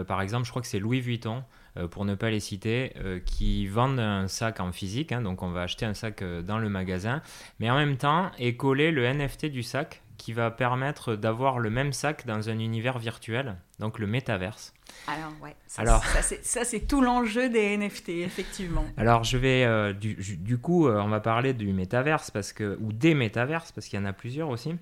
par 0.07 0.19
exemple, 0.23 0.45
je 0.45 0.49
crois 0.49 0.63
que 0.63 0.67
c'est 0.67 0.79
Louis 0.79 0.99
Vuitton 0.99 1.43
pour 1.89 2.05
ne 2.05 2.15
pas 2.15 2.29
les 2.29 2.39
citer, 2.39 2.93
euh, 2.97 3.19
qui 3.19 3.67
vendent 3.67 3.99
un 3.99 4.27
sac 4.27 4.59
en 4.59 4.71
physique, 4.71 5.11
hein, 5.11 5.21
donc 5.21 5.41
on 5.41 5.51
va 5.51 5.61
acheter 5.61 5.85
un 5.85 5.93
sac 5.93 6.21
euh, 6.21 6.41
dans 6.41 6.57
le 6.57 6.69
magasin, 6.69 7.21
mais 7.59 7.69
en 7.69 7.75
même 7.75 7.97
temps 7.97 8.31
est 8.39 8.55
collé 8.55 8.91
le 8.91 9.05
NFT 9.05 9.45
du 9.45 9.63
sac 9.63 10.03
qui 10.17 10.33
va 10.33 10.51
permettre 10.51 11.15
d'avoir 11.15 11.59
le 11.59 11.69
même 11.69 11.93
sac 11.93 12.25
dans 12.27 12.49
un 12.49 12.59
univers 12.59 12.99
virtuel, 12.99 13.55
donc 13.79 13.97
le 13.97 14.05
métaverse. 14.05 14.73
Alors, 15.07 15.31
ouais, 15.41 15.55
ça, 15.65 15.81
Alors, 15.81 16.03
ça 16.03 16.63
c'est 16.63 16.79
tout 16.81 17.01
l'enjeu 17.01 17.49
des 17.49 17.75
NFT, 17.75 18.09
effectivement. 18.09 18.85
Alors, 18.97 19.23
je 19.23 19.37
vais, 19.37 19.93
du, 19.95 20.15
du, 20.15 20.57
coup, 20.59 20.87
on 20.87 21.07
va 21.07 21.21
parler 21.21 21.53
du 21.53 21.73
métaverse, 21.73 22.29
parce 22.29 22.53
que, 22.53 22.77
ou 22.81 22.93
des 22.93 23.15
métaverses, 23.15 23.71
parce 23.71 23.87
qu'il 23.87 23.97
y 23.97 24.01
en 24.01 24.05
a 24.05 24.13
plusieurs 24.13 24.49
aussi. 24.49 24.75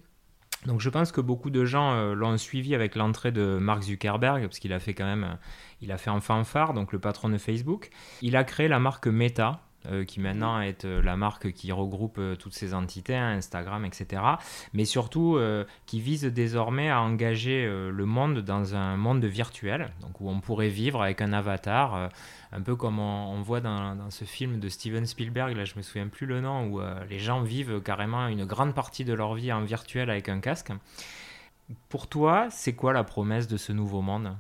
Donc 0.66 0.82
je 0.82 0.90
pense 0.90 1.12
que 1.12 1.22
beaucoup 1.22 1.50
de 1.50 1.64
gens 1.64 1.94
euh, 1.94 2.14
l'ont 2.14 2.38
suivi 2.38 2.76
avec 2.76 2.96
l'entrée 2.96 3.32
de 3.32 3.58
Mark 3.60 3.84
Zuckerberg, 3.84 4.44
parce 4.44 4.60
qu'il 4.60 4.74
a 4.74 4.80
fait 4.80 4.94
quand 4.94 5.06
même, 5.06 5.24
euh, 5.24 5.36
il 5.82 5.92
a 5.92 5.98
fait 5.98 6.10
un 6.10 6.20
fanfare, 6.20 6.74
donc 6.74 6.92
le 6.92 7.00
patron 7.00 7.30
de 7.30 7.38
Facebook. 7.38 7.90
Il 8.22 8.36
a 8.36 8.44
créé 8.44 8.68
la 8.68 8.80
marque 8.80 9.08
Meta, 9.08 9.62
euh, 9.86 10.04
qui 10.04 10.20
maintenant 10.20 10.60
est 10.60 10.84
euh, 10.84 11.02
la 11.02 11.16
marque 11.16 11.54
qui 11.54 11.72
regroupe 11.72 12.18
euh, 12.18 12.36
toutes 12.36 12.54
ces 12.54 12.74
entités, 12.74 13.16
hein, 13.16 13.38
Instagram, 13.38 13.86
etc. 13.86 14.22
Mais 14.74 14.84
surtout 14.84 15.40
qui 15.86 16.02
vise 16.02 16.26
désormais 16.26 16.90
à 16.90 17.02
engager 17.02 17.66
le 17.68 18.06
monde 18.06 18.40
dans 18.40 18.76
un 18.76 18.98
monde 18.98 19.24
virtuel, 19.26 19.92
donc 20.02 20.20
où 20.20 20.30
on 20.30 20.42
pourrait 20.42 20.70
vivre 20.70 21.02
avec 21.02 21.22
un 21.22 21.34
avatar, 21.34 22.10
un 22.52 22.62
peu 22.62 22.76
comme 22.76 23.00
on, 23.00 23.42
voit 23.42 23.62
dans, 23.62 23.96
dans, 23.96 24.10
ce 24.10 24.26
film 24.26 24.60
de 24.60 24.70
Steven 24.70 25.06
Spielberg, 25.06 25.56
là 25.56 25.66
je 25.66 25.76
me 25.76 25.82
souviens 25.82 26.08
plus 26.08 26.26
le 26.26 26.42
nom, 26.42 26.68
où 26.68 26.82
les 27.10 27.20
gens 27.20 27.42
vivent 27.42 27.82
carrément 27.82 28.28
une 28.28 28.46
grande 28.46 28.74
partie 28.74 29.06
de 29.06 29.14
leur 29.14 29.36
vie 29.36 29.52
en 29.52 29.62
virtuel 29.62 30.10
avec 30.10 30.30
un 30.30 30.40
casque. 30.40 30.72
Pour 31.90 32.08
toi, 32.08 32.48
c'est 32.50 32.74
quoi 32.74 32.94
la 32.94 33.04
promesse 33.04 33.48
de 33.48 33.58
ce 33.58 33.72
nouveau 33.72 34.02
monde? 34.02 34.36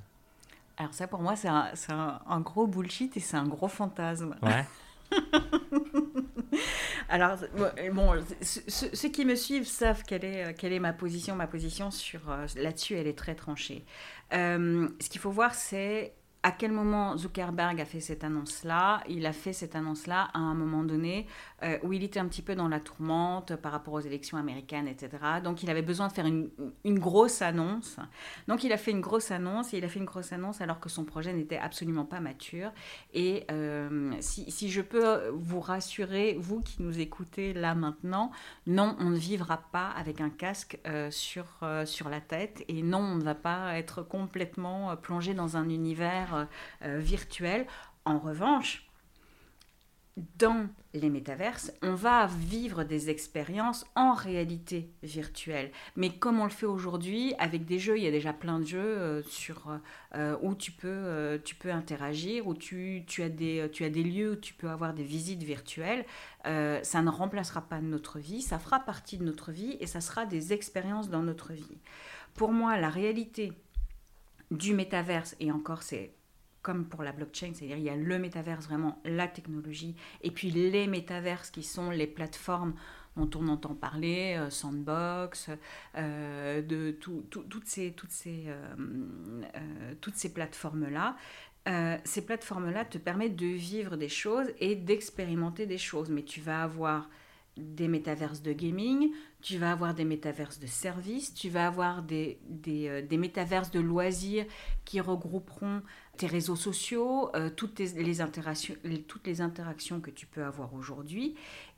Alors 0.77 0.93
ça, 0.93 1.07
pour 1.07 1.21
moi, 1.21 1.35
c'est 1.35 1.49
un, 1.49 2.19
un, 2.27 2.39
gros 2.39 2.67
bullshit 2.67 3.15
et 3.17 3.19
c'est 3.19 3.37
un 3.37 3.47
gros 3.47 3.67
fantasme. 3.67 4.35
Ouais. 4.41 4.65
Alors, 7.09 7.37
bon, 7.93 8.23
ceux, 8.41 9.09
qui 9.09 9.25
me 9.25 9.35
suivent 9.35 9.67
savent 9.67 10.03
quelle 10.03 10.23
est, 10.23 10.53
quelle 10.53 10.73
est 10.73 10.79
ma 10.79 10.93
position. 10.93 11.35
Ma 11.35 11.47
position 11.47 11.89
sur 11.89 12.29
euh, 12.29 12.45
là-dessus, 12.55 12.95
elle 12.95 13.07
est 13.07 13.17
très 13.17 13.33
tranchée. 13.33 13.83
Euh, 14.33 14.87
ce 14.99 15.09
qu'il 15.09 15.19
faut 15.19 15.31
voir, 15.31 15.55
c'est 15.55 16.13
à 16.41 16.51
quel 16.51 16.71
moment 16.71 17.17
Zuckerberg 17.17 17.81
a 17.81 17.85
fait 17.85 17.99
cette 17.99 18.23
annonce-là 18.23 19.03
Il 19.09 19.25
a 19.25 19.33
fait 19.33 19.51
cette 19.51 19.75
annonce-là 19.75 20.29
à 20.33 20.39
un 20.39 20.53
moment 20.53 20.83
donné 20.83 21.27
euh, 21.63 21.77
où 21.83 21.91
il 21.91 22.01
était 22.01 22.19
un 22.19 22.27
petit 22.27 22.41
peu 22.41 22.55
dans 22.55 22.69
la 22.69 22.79
tourmente 22.79 23.57
par 23.57 23.73
rapport 23.73 23.95
aux 23.95 23.99
élections 23.99 24.37
américaines, 24.37 24.87
etc. 24.87 25.09
Donc 25.43 25.63
il 25.63 25.69
avait 25.69 25.81
besoin 25.81 26.07
de 26.07 26.13
faire 26.13 26.25
une, 26.25 26.49
grosse 26.99 27.41
annonce. 27.41 27.97
Donc 28.47 28.63
il 28.63 28.71
a 28.71 28.77
fait 28.77 28.91
une 28.91 29.01
grosse 29.01 29.31
annonce 29.31 29.73
et 29.73 29.79
il 29.79 29.85
a 29.85 29.89
fait 29.89 29.99
une 29.99 30.05
grosse 30.05 30.31
annonce 30.31 30.61
alors 30.61 30.79
que 30.79 30.87
son 30.87 31.03
projet 31.03 31.33
n'était 31.33 31.57
absolument 31.57 32.05
pas 32.05 32.21
mature. 32.21 32.71
Et 33.13 33.45
euh, 33.51 34.13
si, 34.21 34.49
si, 34.49 34.69
je 34.69 34.81
peux 34.81 35.29
vous 35.33 35.59
rassurer, 35.59 36.37
vous 36.39 36.61
qui 36.61 36.81
nous 36.81 36.99
écoutez 36.99 37.53
là 37.53 37.75
maintenant, 37.75 38.31
non, 38.65 38.95
on 38.99 39.09
ne 39.09 39.17
vivra 39.17 39.57
pas 39.73 39.89
avec 39.89 40.21
un 40.21 40.29
casque 40.29 40.79
euh, 40.87 41.11
sur, 41.11 41.45
sur 41.83 42.07
la 42.07 42.21
tête 42.21 42.63
et 42.69 42.81
non, 42.81 42.99
on 42.99 43.15
ne 43.15 43.23
va 43.23 43.35
pas 43.35 43.77
être 43.77 44.03
complètement 44.03 44.95
plongé 44.95 45.33
dans 45.33 45.57
un 45.57 45.67
univers 45.67 46.28
virtuel. 46.81 47.65
En 48.05 48.19
revanche, 48.19 48.89
dans 50.37 50.67
les 50.93 51.09
métaverses, 51.09 51.71
on 51.81 51.93
va 51.93 52.25
vivre 52.25 52.83
des 52.83 53.09
expériences 53.09 53.85
en 53.95 54.13
réalité 54.13 54.89
virtuelle. 55.03 55.71
Mais 55.95 56.09
comme 56.09 56.39
on 56.39 56.45
le 56.45 56.49
fait 56.49 56.65
aujourd'hui 56.65 57.33
avec 57.37 57.65
des 57.65 57.79
jeux, 57.79 57.97
il 57.97 58.03
y 58.03 58.07
a 58.07 58.11
déjà 58.11 58.33
plein 58.33 58.59
de 58.59 58.65
jeux 58.65 58.79
euh, 58.79 59.23
sur, 59.23 59.79
euh, 60.15 60.35
où 60.41 60.55
tu 60.55 60.71
peux, 60.71 60.87
euh, 60.87 61.37
tu 61.43 61.55
peux 61.55 61.71
interagir, 61.71 62.47
où 62.47 62.53
tu, 62.53 63.03
tu, 63.07 63.23
as 63.23 63.29
des, 63.29 63.69
tu 63.71 63.83
as 63.85 63.89
des 63.89 64.03
lieux 64.03 64.31
où 64.31 64.35
tu 64.35 64.53
peux 64.53 64.69
avoir 64.69 64.93
des 64.93 65.03
visites 65.03 65.43
virtuelles. 65.43 66.05
ça 66.43 67.01
ne 67.01 67.09
remplacera 67.09 67.61
pas 67.61 67.79
notre 67.81 68.19
vie, 68.19 68.41
ça 68.41 68.59
fera 68.59 68.79
partie 68.79 69.17
de 69.17 69.23
notre 69.23 69.51
vie 69.51 69.77
et 69.79 69.87
ça 69.87 70.01
sera 70.01 70.25
des 70.25 70.53
expériences 70.53 71.09
dans 71.09 71.23
notre 71.23 71.53
vie. 71.53 71.77
Pour 72.33 72.51
moi, 72.51 72.77
la 72.77 72.89
réalité 72.89 73.53
du 74.51 74.73
métaverse, 74.73 75.35
et 75.39 75.51
encore 75.51 75.83
c'est 75.83 76.13
comme 76.61 76.85
pour 76.85 77.03
la 77.03 77.11
blockchain, 77.11 77.51
c'est-à-dire 77.53 77.77
il 77.77 77.83
y 77.83 77.89
a 77.89 77.95
le 77.95 78.19
métaverse, 78.19 78.65
vraiment 78.65 79.01
la 79.05 79.27
technologie, 79.27 79.95
et 80.21 80.31
puis 80.31 80.51
les 80.51 80.87
métaverses 80.87 81.51
qui 81.51 81.63
sont 81.63 81.89
les 81.89 82.07
plateformes 82.07 82.73
dont 83.17 83.29
on 83.39 83.47
entend 83.47 83.75
parler, 83.75 84.35
euh, 84.37 84.49
Sandbox, 84.49 85.49
euh, 85.95 86.61
de 86.61 86.91
toutes 86.91 87.65
ces, 87.65 87.91
toutes 87.91 88.11
ces, 88.11 88.45
euh, 88.47 89.93
toutes 90.01 90.15
ces 90.15 90.33
plateformes-là. 90.33 91.15
ces 92.03 92.25
plateformes-là 92.25 92.85
te 92.85 92.97
permettent 92.97 93.35
de 93.35 93.45
vivre 93.45 93.95
des 93.95 94.09
choses 94.09 94.47
et 94.59 94.75
d'expérimenter 94.75 95.65
des 95.65 95.77
choses, 95.77 96.09
mais 96.09 96.23
tu 96.23 96.41
vas 96.41 96.63
avoir 96.63 97.09
des 97.59 97.87
métaverses 97.87 98.41
de 98.41 98.53
gaming, 98.53 99.11
tu 99.41 99.57
vas 99.57 99.71
avoir 99.71 99.93
des 99.93 100.05
métaverses 100.05 100.59
de 100.59 100.67
services, 100.67 101.33
tu 101.33 101.49
vas 101.49 101.67
avoir 101.67 102.03
des, 102.03 102.39
des, 102.47 103.01
des 103.01 103.17
métaverses 103.17 103.71
de 103.71 103.79
loisirs 103.79 104.45
qui 104.85 104.99
regrouperont 104.99 105.81
tes 106.19 106.27
réseaux 106.27 106.57
sociaux, 106.57 107.33
euh, 107.35 107.49
toutes, 107.49 107.79
les 107.79 108.21
interactions, 108.21 108.75
toutes 109.07 109.25
les 109.25 109.39
interactions 109.39 110.01
que 110.01 110.11
tu 110.11 110.25
peux 110.25 110.43
avoir 110.43 110.73
aujourd'hui. 110.73 111.35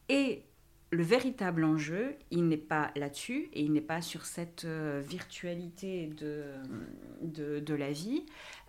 Et 0.10 0.44
le 0.90 1.04
véritable 1.04 1.64
enjeu, 1.64 2.16
il 2.32 2.48
n'est 2.48 2.58
pas 2.58 2.92
là-dessus 2.96 3.50
et 3.54 3.62
il 3.62 3.72
n'est 3.72 3.80
pas 3.80 4.02
sur 4.02 4.26
cette 4.26 4.66
euh, 4.66 5.02
virtualité 5.06 6.08
de, 6.08 7.60
de, 7.60 7.74
la 7.74 7.92
vie, 7.92 8.26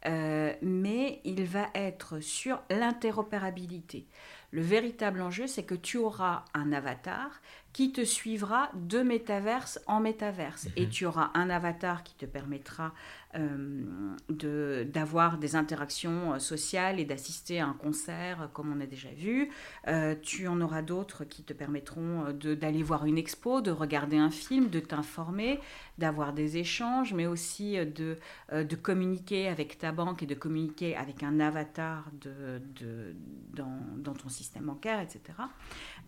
euh, 0.07 0.53
mais 0.63 1.21
il 1.25 1.43
va 1.45 1.69
être 1.75 2.21
sur 2.21 2.63
l'interopérabilité. 2.71 4.07
Le 4.53 4.61
véritable 4.61 5.23
enjeu, 5.23 5.47
c'est 5.47 5.65
que 5.65 5.75
tu 5.75 5.97
auras 5.97 6.45
un 6.53 6.73
avatar 6.73 7.41
qui 7.73 7.93
te 7.93 8.05
suivra 8.05 8.71
de 8.75 9.01
métaverse 9.03 9.81
en 9.87 10.01
métaverse. 10.01 10.69
Et 10.77 10.85
mhm. 10.85 10.91
tu 10.91 11.07
auras 11.07 11.31
un 11.35 11.49
avatar 11.51 12.03
qui 12.03 12.15
te 12.15 12.27
permettra 12.27 12.93
euh, 13.35 14.85
d'avoir 14.85 15.39
des 15.39 15.57
interactions 15.57 16.35
euh, 16.35 16.39
sociales 16.39 17.01
et 17.01 17.07
d'assister 17.07 17.61
à 17.61 17.67
un 17.67 17.73
concert, 17.73 18.43
euh, 18.43 18.47
comme 18.53 18.71
on 18.77 18.81
a 18.83 18.85
déjà 18.85 19.09
vu. 19.09 19.51
tu 20.21 20.49
en 20.49 20.61
auras 20.61 20.83
d'autres 20.83 21.25
qui 21.25 21.43
te 21.43 21.53
permettront 21.53 22.33
d'aller 22.33 22.83
voir 22.83 23.07
une 23.07 23.17
expo, 23.17 23.61
de 23.61 23.71
regarder 23.71 24.19
un 24.19 24.31
film, 24.31 24.69
de 24.69 24.81
t'informer, 24.81 25.61
d'avoir 25.99 26.33
des 26.33 26.59
échanges, 26.59 27.15
mais 27.15 27.27
aussi 27.27 27.77
de, 27.77 28.19
de 28.53 28.77
communiquer 28.77 29.49
avec 29.49 29.79
ta 29.79 29.93
banque 29.93 30.23
et 30.23 30.27
de 30.27 30.35
communiquer 30.35 30.97
avec 30.97 31.23
un 31.23 31.41
avatar 31.41 32.11
de, 32.21 32.61
de 32.81 33.15
dans, 33.55 33.81
dans, 33.97 34.15
ton 34.15 34.29
système 34.29 34.65
bancaire, 34.65 35.01
etc. 35.01 35.21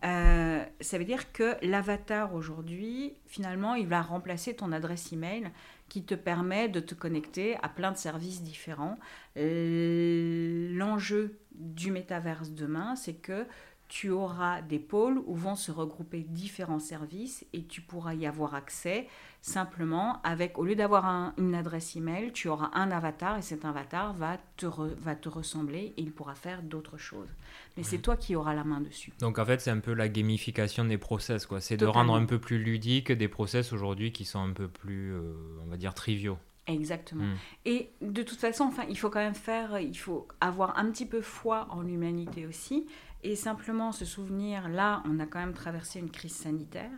ça 0.04 0.99
veut 0.99 1.04
dire 1.04 1.32
que 1.32 1.56
l'avatar 1.62 2.34
aujourd'hui, 2.34 3.14
finalement, 3.26 3.75
il 3.75 3.87
va 3.87 4.02
remplacer 4.02 4.54
ton 4.54 4.73
adresse 4.73 5.12
email 5.12 5.50
qui 5.88 6.04
te 6.04 6.14
permet 6.14 6.68
de 6.68 6.80
te 6.80 6.94
connecter 6.94 7.56
à 7.62 7.68
plein 7.68 7.92
de 7.92 7.96
services 7.96 8.42
différents. 8.42 8.99
L'enjeu 9.37 11.38
du 11.54 11.90
métaverse 11.90 12.50
demain, 12.50 12.96
c'est 12.96 13.14
que 13.14 13.46
tu 13.88 14.10
auras 14.10 14.62
des 14.62 14.78
pôles 14.78 15.18
où 15.26 15.34
vont 15.34 15.56
se 15.56 15.70
regrouper 15.70 16.20
différents 16.20 16.78
services 16.78 17.44
et 17.52 17.64
tu 17.64 17.80
pourras 17.80 18.14
y 18.14 18.26
avoir 18.26 18.54
accès 18.54 19.06
simplement 19.40 20.22
avec, 20.22 20.58
au 20.58 20.64
lieu 20.64 20.74
d'avoir 20.74 21.34
une 21.36 21.54
adresse 21.54 21.96
email, 21.96 22.32
tu 22.32 22.48
auras 22.48 22.70
un 22.72 22.90
avatar 22.90 23.36
et 23.36 23.42
cet 23.42 23.66
avatar 23.66 24.14
va 24.14 24.38
te, 24.56 24.66
va 24.66 25.14
te 25.14 25.28
ressembler 25.28 25.92
et 25.96 26.02
il 26.02 26.12
pourra 26.12 26.34
faire 26.34 26.62
d'autres 26.62 26.96
choses. 26.96 27.28
Mais 27.76 27.82
c'est 27.82 27.98
toi 27.98 28.16
qui 28.16 28.36
auras 28.36 28.54
la 28.54 28.64
main 28.64 28.80
dessus. 28.80 29.12
Donc 29.18 29.38
en 29.38 29.44
fait, 29.44 29.60
c'est 29.60 29.70
un 29.70 29.80
peu 29.80 29.92
la 29.92 30.08
gamification 30.08 30.86
des 30.86 30.98
process, 30.98 31.44
quoi. 31.44 31.60
C'est 31.60 31.76
de 31.76 31.86
rendre 31.86 32.14
un 32.14 32.24
peu 32.24 32.38
plus 32.38 32.58
ludique 32.58 33.12
des 33.12 33.28
process 33.28 33.72
aujourd'hui 33.72 34.12
qui 34.12 34.24
sont 34.24 34.40
un 34.40 34.52
peu 34.52 34.66
plus, 34.66 35.12
euh, 35.12 35.34
on 35.62 35.68
va 35.68 35.76
dire, 35.76 35.92
triviaux. 35.92 36.38
Exactement. 36.66 37.24
Hmm. 37.24 37.36
Et 37.66 37.90
de 38.00 38.22
toute 38.22 38.38
façon, 38.38 38.64
enfin, 38.64 38.84
il 38.88 38.98
faut 38.98 39.10
quand 39.10 39.20
même 39.20 39.34
faire, 39.34 39.78
il 39.78 39.96
faut 39.98 40.26
avoir 40.40 40.78
un 40.78 40.90
petit 40.90 41.06
peu 41.06 41.20
foi 41.20 41.66
en 41.70 41.82
l'humanité 41.82 42.46
aussi 42.46 42.86
et 43.24 43.36
simplement 43.36 43.90
se 43.92 44.04
souvenir, 44.04 44.68
là, 44.68 45.02
on 45.06 45.18
a 45.18 45.26
quand 45.26 45.40
même 45.40 45.54
traversé 45.54 45.98
une 45.98 46.10
crise 46.10 46.36
sanitaire. 46.36 46.90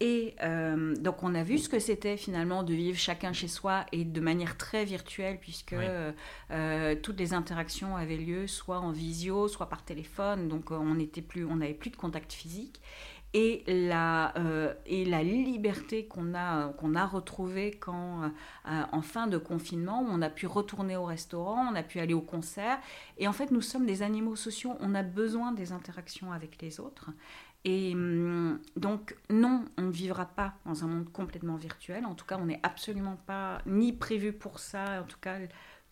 Et 0.00 0.34
euh, 0.42 0.94
donc 0.96 1.22
on 1.22 1.34
a 1.34 1.44
vu 1.44 1.56
ce 1.56 1.68
que 1.68 1.78
c'était 1.78 2.16
finalement 2.16 2.64
de 2.64 2.74
vivre 2.74 2.98
chacun 2.98 3.32
chez 3.32 3.46
soi 3.46 3.86
et 3.92 4.04
de 4.04 4.20
manière 4.20 4.56
très 4.56 4.84
virtuelle 4.84 5.38
puisque 5.40 5.72
euh, 5.72 6.94
toutes 7.00 7.18
les 7.18 7.32
interactions 7.32 7.96
avaient 7.96 8.16
lieu 8.16 8.48
soit 8.48 8.80
en 8.80 8.90
visio, 8.90 9.46
soit 9.46 9.68
par 9.68 9.84
téléphone. 9.84 10.48
Donc 10.48 10.72
on 10.72 10.96
n'était 10.96 11.22
plus, 11.22 11.44
on 11.44 11.56
n'avait 11.56 11.74
plus 11.74 11.90
de 11.90 11.96
contact 11.96 12.32
physique 12.32 12.80
et 13.34 13.64
la, 13.66 14.32
euh, 14.38 14.72
et 14.86 15.04
la 15.04 15.24
liberté 15.24 16.06
qu'on 16.06 16.34
a, 16.34 16.68
qu'on 16.68 16.94
a 16.94 17.04
retrouvée 17.04 17.72
quand, 17.72 18.22
euh, 18.22 18.82
en 18.92 19.02
fin 19.02 19.26
de 19.26 19.38
confinement, 19.38 20.06
on 20.08 20.22
a 20.22 20.30
pu 20.30 20.46
retourner 20.46 20.96
au 20.96 21.04
restaurant, 21.04 21.66
on 21.70 21.74
a 21.74 21.82
pu 21.82 21.98
aller 21.98 22.14
au 22.14 22.20
concert. 22.20 22.78
Et 23.18 23.26
en 23.26 23.32
fait, 23.32 23.50
nous 23.50 23.60
sommes 23.60 23.86
des 23.86 24.02
animaux 24.02 24.36
sociaux, 24.36 24.76
on 24.78 24.94
a 24.94 25.02
besoin 25.02 25.50
des 25.50 25.72
interactions 25.72 26.32
avec 26.32 26.62
les 26.62 26.78
autres. 26.78 27.10
Et 27.64 27.92
hum, 27.94 28.60
donc, 28.76 29.16
non, 29.30 29.64
on 29.78 29.82
ne 29.82 29.90
vivra 29.90 30.26
pas 30.26 30.54
dans 30.64 30.84
un 30.84 30.86
monde 30.86 31.10
complètement 31.10 31.56
virtuel. 31.56 32.06
En 32.06 32.14
tout 32.14 32.26
cas, 32.26 32.38
on 32.40 32.46
n'est 32.46 32.60
absolument 32.62 33.16
pas 33.26 33.62
ni 33.66 33.92
prévu 33.92 34.32
pour 34.32 34.60
ça. 34.60 35.02
En 35.02 35.06
tout 35.06 35.18
cas, 35.20 35.38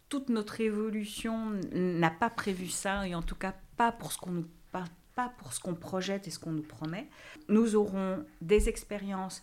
toute 0.08 0.28
notre 0.28 0.60
évolution 0.60 1.58
n'a 1.72 2.10
pas 2.10 2.30
prévu 2.30 2.68
ça, 2.68 3.08
et 3.08 3.14
en 3.16 3.22
tout 3.22 3.34
cas 3.34 3.54
pas 3.76 3.90
pour 3.90 4.12
ce 4.12 4.18
qu'on 4.18 4.30
nous 4.30 4.46
pas 5.14 5.32
pour 5.38 5.52
ce 5.52 5.60
qu'on 5.60 5.74
projette 5.74 6.26
et 6.26 6.30
ce 6.30 6.38
qu'on 6.38 6.52
nous 6.52 6.62
promet. 6.62 7.08
Nous 7.48 7.76
aurons 7.76 8.24
des 8.40 8.68
expériences 8.68 9.42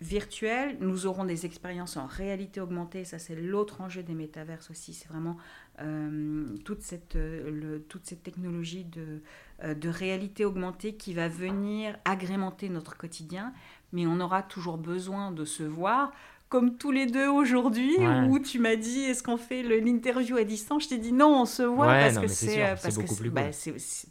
virtuelles, 0.00 0.76
nous 0.80 1.06
aurons 1.06 1.24
des 1.24 1.44
expériences 1.44 1.96
en 1.96 2.06
réalité 2.06 2.60
augmentée, 2.60 3.04
ça 3.04 3.18
c'est 3.18 3.34
l'autre 3.34 3.80
enjeu 3.80 4.04
des 4.04 4.14
métaverses 4.14 4.70
aussi, 4.70 4.94
c'est 4.94 5.08
vraiment 5.08 5.36
euh, 5.80 6.56
toute, 6.64 6.82
cette, 6.82 7.16
euh, 7.16 7.80
toute 7.88 8.06
cette 8.06 8.22
technologie 8.22 8.84
de, 8.84 9.22
euh, 9.64 9.74
de 9.74 9.88
réalité 9.88 10.44
augmentée 10.44 10.94
qui 10.94 11.14
va 11.14 11.28
venir 11.28 11.96
agrémenter 12.04 12.68
notre 12.68 12.96
quotidien, 12.96 13.52
mais 13.92 14.06
on 14.06 14.20
aura 14.20 14.42
toujours 14.44 14.78
besoin 14.78 15.32
de 15.32 15.44
se 15.44 15.64
voir 15.64 16.12
comme 16.48 16.76
tous 16.76 16.90
les 16.90 17.06
deux 17.06 17.28
aujourd'hui, 17.28 17.96
où 18.28 18.38
tu 18.38 18.58
m'as 18.58 18.76
dit 18.76 19.04
est-ce 19.04 19.22
qu'on 19.22 19.36
fait 19.36 19.62
l'interview 19.62 20.36
à 20.36 20.44
distance? 20.44 20.84
Je 20.84 20.88
t'ai 20.90 20.98
dit 20.98 21.12
non, 21.12 21.42
on 21.42 21.44
se 21.44 21.62
voit 21.62 21.86
parce, 21.86 22.18
que 22.18 22.28
c'est, 22.28 22.58
parce, 22.82 22.96
que 22.96 23.28
bah, 23.28 23.42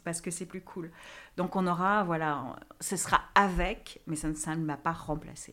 parce 0.04 0.20
que 0.20 0.30
c'est 0.30 0.46
plus 0.46 0.60
cool. 0.60 0.90
Donc 1.38 1.54
on 1.54 1.68
aura, 1.68 2.02
voilà, 2.02 2.56
ce 2.80 2.96
sera 2.96 3.20
avec, 3.36 4.00
mais 4.08 4.16
ça, 4.16 4.56
ne 4.56 4.64
m'a 4.64 4.76
pas 4.76 4.90
remplacé. 4.90 5.52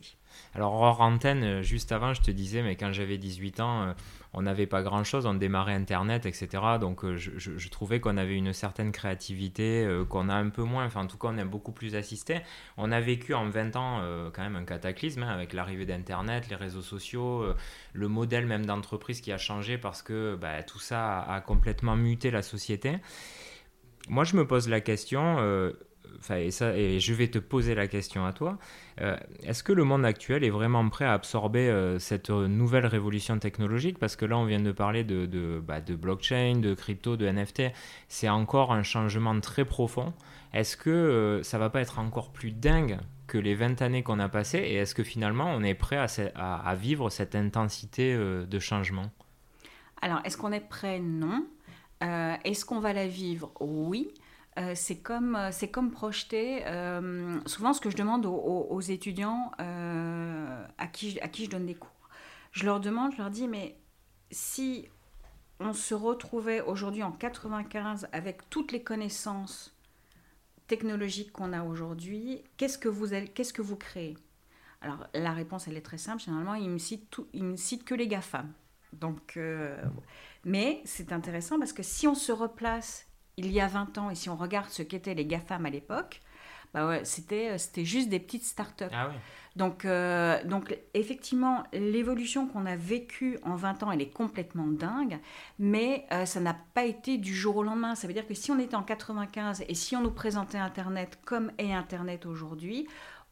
Alors 0.52 0.72
hors 0.72 1.00
antenne, 1.00 1.44
euh, 1.44 1.62
juste 1.62 1.92
avant, 1.92 2.12
je 2.12 2.20
te 2.22 2.32
disais, 2.32 2.60
mais 2.60 2.74
quand 2.74 2.90
j'avais 2.90 3.18
18 3.18 3.60
ans, 3.60 3.82
euh, 3.82 3.92
on 4.32 4.42
n'avait 4.42 4.66
pas 4.66 4.82
grand-chose, 4.82 5.26
on 5.26 5.34
démarrait 5.34 5.74
Internet, 5.74 6.26
etc. 6.26 6.48
Donc 6.80 7.04
euh, 7.04 7.16
je, 7.16 7.68
trouvais 7.68 8.00
qu'on 8.00 8.16
avait 8.16 8.34
une 8.34 8.52
certaine 8.52 8.90
créativité, 8.90 9.88
qu'on 10.10 10.28
a 10.28 10.34
un 10.34 10.48
peu 10.48 10.64
moins, 10.64 10.86
enfin 10.86 11.02
en 11.02 11.06
tout 11.06 11.18
cas 11.18 11.28
on 11.30 11.38
a 11.38 11.44
beaucoup 11.44 11.70
plus 11.70 11.94
assisté. 11.94 12.40
On 12.76 12.90
a 12.90 13.00
vécu 13.00 13.32
en 13.34 13.48
20 13.48 13.76
ans 13.76 14.00
quand 14.32 14.42
même 14.42 14.56
un 14.56 14.64
cataclysme 14.64 15.22
hein, 15.22 15.28
avec 15.28 15.52
l'arrivée 15.52 15.86
d'Internet, 15.86 16.48
les 16.48 16.56
réseaux 16.56 16.82
sociaux, 16.82 17.46
le 17.92 18.08
modèle 18.08 18.46
même 18.46 18.66
d'entreprise 18.66 19.20
qui 19.20 19.30
a 19.30 19.38
changé 19.38 19.78
parce 19.78 20.02
que 20.02 20.34
bah, 20.34 20.64
tout 20.64 20.80
ça 20.80 21.20
a 21.20 21.40
complètement 21.40 21.94
muté 21.94 22.32
la 22.32 22.42
société 22.42 22.98
moi, 24.08 24.24
je 24.24 24.36
me 24.36 24.46
pose 24.46 24.68
la 24.68 24.80
question, 24.80 25.36
euh, 25.38 25.72
et, 26.30 26.50
ça, 26.50 26.76
et 26.76 27.00
je 27.00 27.12
vais 27.12 27.28
te 27.28 27.38
poser 27.38 27.74
la 27.74 27.86
question 27.86 28.24
à 28.24 28.32
toi. 28.32 28.58
Euh, 29.00 29.16
est-ce 29.42 29.62
que 29.62 29.72
le 29.72 29.84
monde 29.84 30.04
actuel 30.04 30.44
est 30.44 30.50
vraiment 30.50 30.88
prêt 30.88 31.04
à 31.04 31.12
absorber 31.12 31.68
euh, 31.68 31.98
cette 31.98 32.30
nouvelle 32.30 32.86
révolution 32.86 33.38
technologique? 33.38 33.98
Parce 33.98 34.16
que 34.16 34.24
là, 34.24 34.38
on 34.38 34.44
vient 34.44 34.60
de 34.60 34.72
parler 34.72 35.04
de, 35.04 35.26
de, 35.26 35.60
bah, 35.60 35.80
blockchain, 35.80 36.58
de 36.60 36.74
crypto, 36.74 37.16
de 37.16 37.28
NFT. 37.28 37.72
C'est 38.08 38.28
encore 38.28 38.72
un 38.72 38.82
changement 38.82 39.38
très 39.40 39.64
profond. 39.64 40.14
Est-ce 40.52 40.76
que 40.76 41.40
ça 41.42 41.58
va 41.58 41.68
pas 41.68 41.80
être 41.80 41.98
encore 41.98 42.32
plus 42.32 42.52
dingue 42.52 42.98
que 43.26 43.36
les 43.36 43.54
20 43.54 43.82
années 43.82 44.02
qu'on 44.02 44.20
a 44.20 44.28
passées? 44.28 44.58
Et 44.58 44.76
est-ce 44.76 44.94
que 44.94 45.02
finalement, 45.02 45.50
on 45.50 45.62
est 45.62 45.74
prêt 45.74 45.98
à, 45.98 46.54
à 46.54 46.74
vivre 46.74 47.10
cette 47.10 47.34
intensité 47.34 48.16
de 48.16 48.58
changement? 48.58 49.10
Alors, 50.00 50.20
est-ce 50.24 50.38
qu'on 50.38 50.52
est 50.52 50.66
prêt? 50.66 50.98
Non. 50.98 51.44
Euh, 52.02 52.36
est-ce 52.44 52.64
qu'on 52.64 52.80
va 52.80 52.92
la 52.92 53.06
vivre? 53.06 53.52
Oui. 53.60 54.12
Euh, 54.58 54.72
c'est 54.74 54.96
comme, 54.96 55.36
euh, 55.36 55.50
comme 55.72 55.90
projeter. 55.90 56.60
souvent, 57.46 57.72
ce 57.72 57.80
que 57.80 57.90
je 57.90 57.96
demande 57.96 58.26
aux, 58.26 58.80
étudiants 58.80 59.52
à, 59.58 60.86
qui, 60.92 61.20
à 61.20 61.28
qui 61.28 61.44
je 61.44 61.50
donne 61.50 61.66
des 61.66 61.74
cours, 61.74 61.90
je 62.52 62.64
leur 62.64 62.80
demande, 62.80 63.12
je 63.12 63.18
leur 63.18 63.30
dis, 63.30 63.48
mais 63.48 63.76
si 64.30 64.88
on 65.60 65.72
se 65.72 65.94
retrouvait 65.94 66.60
aujourd'hui 66.60 67.02
en 67.02 67.12
95 67.12 68.08
avec 68.12 68.48
toutes 68.50 68.72
les 68.72 68.82
connaissances 68.82 69.74
technologiques 70.66 71.32
qu'on 71.32 71.52
a 71.52 71.62
aujourd'hui, 71.62 72.42
qu'est-ce 72.56 72.78
que 72.78 72.88
vous, 72.88 73.08
qu'est-ce 73.34 73.52
que 73.52 73.62
vous 73.62 73.76
créez? 73.76 74.16
Alors, 74.80 75.06
la 75.14 75.32
réponse, 75.32 75.68
elle 75.68 75.76
est 75.76 75.82
très 75.82 75.98
simple. 75.98 76.22
Généralement, 76.22 76.54
ils 76.54 76.68
me 76.68 77.42
me 77.42 77.56
citent 77.56 77.84
que 77.84 77.94
les 77.94 78.08
GAFAM. 78.08 78.52
Donc, 79.00 79.38
mais 80.44 80.80
c'est 80.84 81.12
intéressant 81.12 81.58
parce 81.58 81.72
que 81.72 81.82
si 81.82 82.06
on 82.06 82.14
se 82.14 82.32
replace 82.32 83.06
il 83.36 83.52
y 83.52 83.60
a 83.60 83.66
20 83.66 83.98
ans 83.98 84.10
et 84.10 84.14
si 84.14 84.30
on 84.30 84.36
regarde 84.36 84.70
ce 84.70 84.82
qu'étaient 84.82 85.14
les 85.14 85.26
GAFAM 85.26 85.66
à 85.66 85.70
l'époque, 85.70 86.22
bah 86.74 86.86
ouais, 86.86 87.04
c'était, 87.04 87.50
euh, 87.50 87.58
c'était 87.58 87.84
juste 87.84 88.08
des 88.08 88.20
petites 88.20 88.44
startups. 88.44 88.84
Ah 88.92 89.10
donc, 89.54 89.86
euh, 89.86 90.44
donc, 90.44 90.76
effectivement, 90.92 91.62
l'évolution 91.72 92.46
qu'on 92.46 92.66
a 92.66 92.76
vécue 92.76 93.38
en 93.42 93.54
20 93.54 93.84
ans, 93.84 93.90
elle 93.90 94.02
est 94.02 94.10
complètement 94.10 94.66
dingue, 94.66 95.18
mais 95.58 96.04
euh, 96.12 96.26
ça 96.26 96.40
n'a 96.40 96.54
pas 96.74 96.84
été 96.84 97.16
du 97.16 97.34
jour 97.34 97.56
au 97.56 97.62
lendemain. 97.62 97.94
Ça 97.94 98.06
veut 98.06 98.12
dire 98.12 98.26
que 98.26 98.34
si 98.34 98.50
on 98.50 98.58
était 98.58 98.74
en 98.74 98.82
95 98.82 99.64
et 99.66 99.74
si 99.74 99.96
on 99.96 100.02
nous 100.02 100.10
présentait 100.10 100.58
Internet 100.58 101.18
comme 101.24 101.50
est 101.56 101.72
Internet 101.72 102.26
aujourd'hui, 102.26 102.86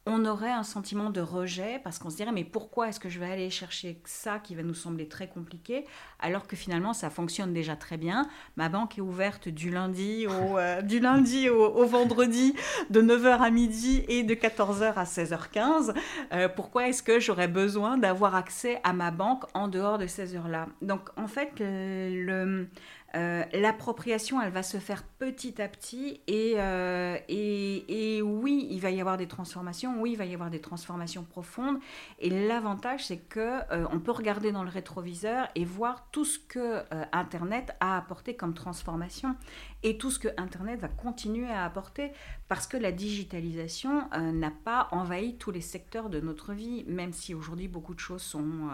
on 0.07 0.23
aurait 0.25 0.51
un 0.51 0.63
sentiment 0.63 1.09
de 1.09 1.21
rejet 1.21 1.79
parce 1.83 1.97
qu'on 1.97 2.09
se 2.09 2.17
dirait 2.17 2.31
mais 2.31 2.43
pourquoi 2.43 2.89
est-ce 2.89 2.99
que 2.99 3.09
je 3.09 3.19
vais 3.19 3.31
aller 3.31 3.49
chercher 3.49 3.99
ça 4.05 4.37
qui 4.37 4.53
va 4.53 4.61
nous 4.61 4.75
sembler 4.75 5.07
très 5.07 5.27
compliqué 5.27 5.85
alors 6.19 6.45
que 6.47 6.55
finalement 6.55 6.93
ça 6.93 7.09
fonctionne 7.09 7.53
déjà 7.53 7.75
très 7.75 7.97
bien. 7.97 8.27
Ma 8.55 8.69
banque 8.69 8.97
est 8.97 9.01
ouverte 9.01 9.49
du 9.49 9.71
lundi 9.71 10.27
au, 10.27 10.31
euh, 10.57 10.81
du 10.81 10.99
lundi 10.99 11.49
au, 11.49 11.85
vendredi 11.85 12.53
de 12.91 13.01
9h 13.01 13.39
à 13.39 13.49
midi 13.49 14.05
et 14.07 14.23
de 14.23 14.35
14h 14.35 14.93
à 14.93 15.03
16h15. 15.05 15.95
Euh, 16.33 16.49
pourquoi 16.49 16.87
est-ce 16.87 17.01
que 17.01 17.19
j'aurais 17.19 17.47
besoin 17.47 17.97
d'avoir 17.97 18.35
accès 18.35 18.79
à 18.83 18.93
ma 18.93 19.11
banque 19.11 19.45
en 19.53 19.67
dehors 19.67 19.97
de 19.97 20.07
ces 20.07 20.35
heures-là? 20.35 20.67
Donc 20.81 21.09
en 21.17 21.27
fait 21.27 21.51
le 21.59 22.67
euh, 23.15 23.43
l'appropriation, 23.53 24.41
elle 24.41 24.51
va 24.51 24.63
se 24.63 24.77
faire 24.77 25.03
petit 25.03 25.61
à 25.61 25.67
petit 25.67 26.21
euh, 26.29 27.17
et, 27.29 28.17
et, 28.17 28.21
oui, 28.21 28.67
il 28.69 28.81
va 28.81 28.91
y 28.91 28.99
avoir 28.99 29.17
des 29.17 29.27
transformations, 29.27 30.01
oui, 30.01 30.11
il 30.11 30.17
va 30.17 30.25
y 30.25 30.33
avoir 30.33 30.49
des 30.49 30.59
transformations 30.59 31.23
profondes. 31.23 31.77
Et 32.19 32.29
l'avantage, 32.29 33.05
c'est 33.05 33.17
que 33.17 33.39
euh, 33.71 33.85
on 33.91 33.99
peut 33.99 34.11
regarder 34.11 34.51
dans 34.51 34.63
le 34.63 34.69
rétroviseur 34.69 35.47
et 35.55 35.63
voir 35.63 36.07
tout 36.11 36.25
ce 36.25 36.39
que 36.39 36.83
Internet 37.13 37.75
a 37.79 37.97
apporté 37.97 38.35
comme 38.35 38.53
transformation 38.53 39.35
et 39.83 39.97
tout 39.97 40.11
ce 40.11 40.19
que 40.19 40.29
Internet 40.37 40.79
va 40.79 40.87
continuer 40.87 41.49
à 41.49 41.63
apporter 41.63 42.11
parce 42.47 42.67
que 42.67 42.77
la 42.77 42.91
digitalisation 42.91 44.07
n'a 44.11 44.51
pas 44.51 44.87
envahi 44.91 45.35
tous 45.35 45.51
les 45.51 45.61
secteurs 45.61 46.09
de 46.09 46.19
notre 46.19 46.53
vie, 46.53 46.83
même 46.87 47.11
si 47.11 47.33
aujourd'hui 47.33 47.67
beaucoup 47.67 47.95
de 47.95 47.99
choses 47.99 48.21
sont 48.21 48.69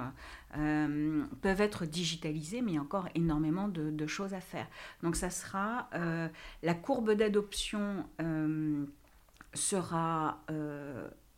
euh, 0.58 1.24
peuvent 1.42 1.62
être 1.62 1.86
digitalisées, 1.86 2.62
mais 2.62 2.72
il 2.72 2.76
y 2.76 2.78
a 2.78 2.82
encore 2.82 3.08
énormément 3.16 3.70
de, 3.70 4.08
choses 4.08 4.34
à 4.34 4.42
faire. 4.42 4.68
Donc 5.02 5.16
ça 5.16 5.30
sera, 5.30 5.90
euh, 5.94 6.28
la 6.64 6.74
courbe 6.74 7.14
d'adoption 7.14 8.06
euh, 8.22 8.86
sera, 9.54 10.40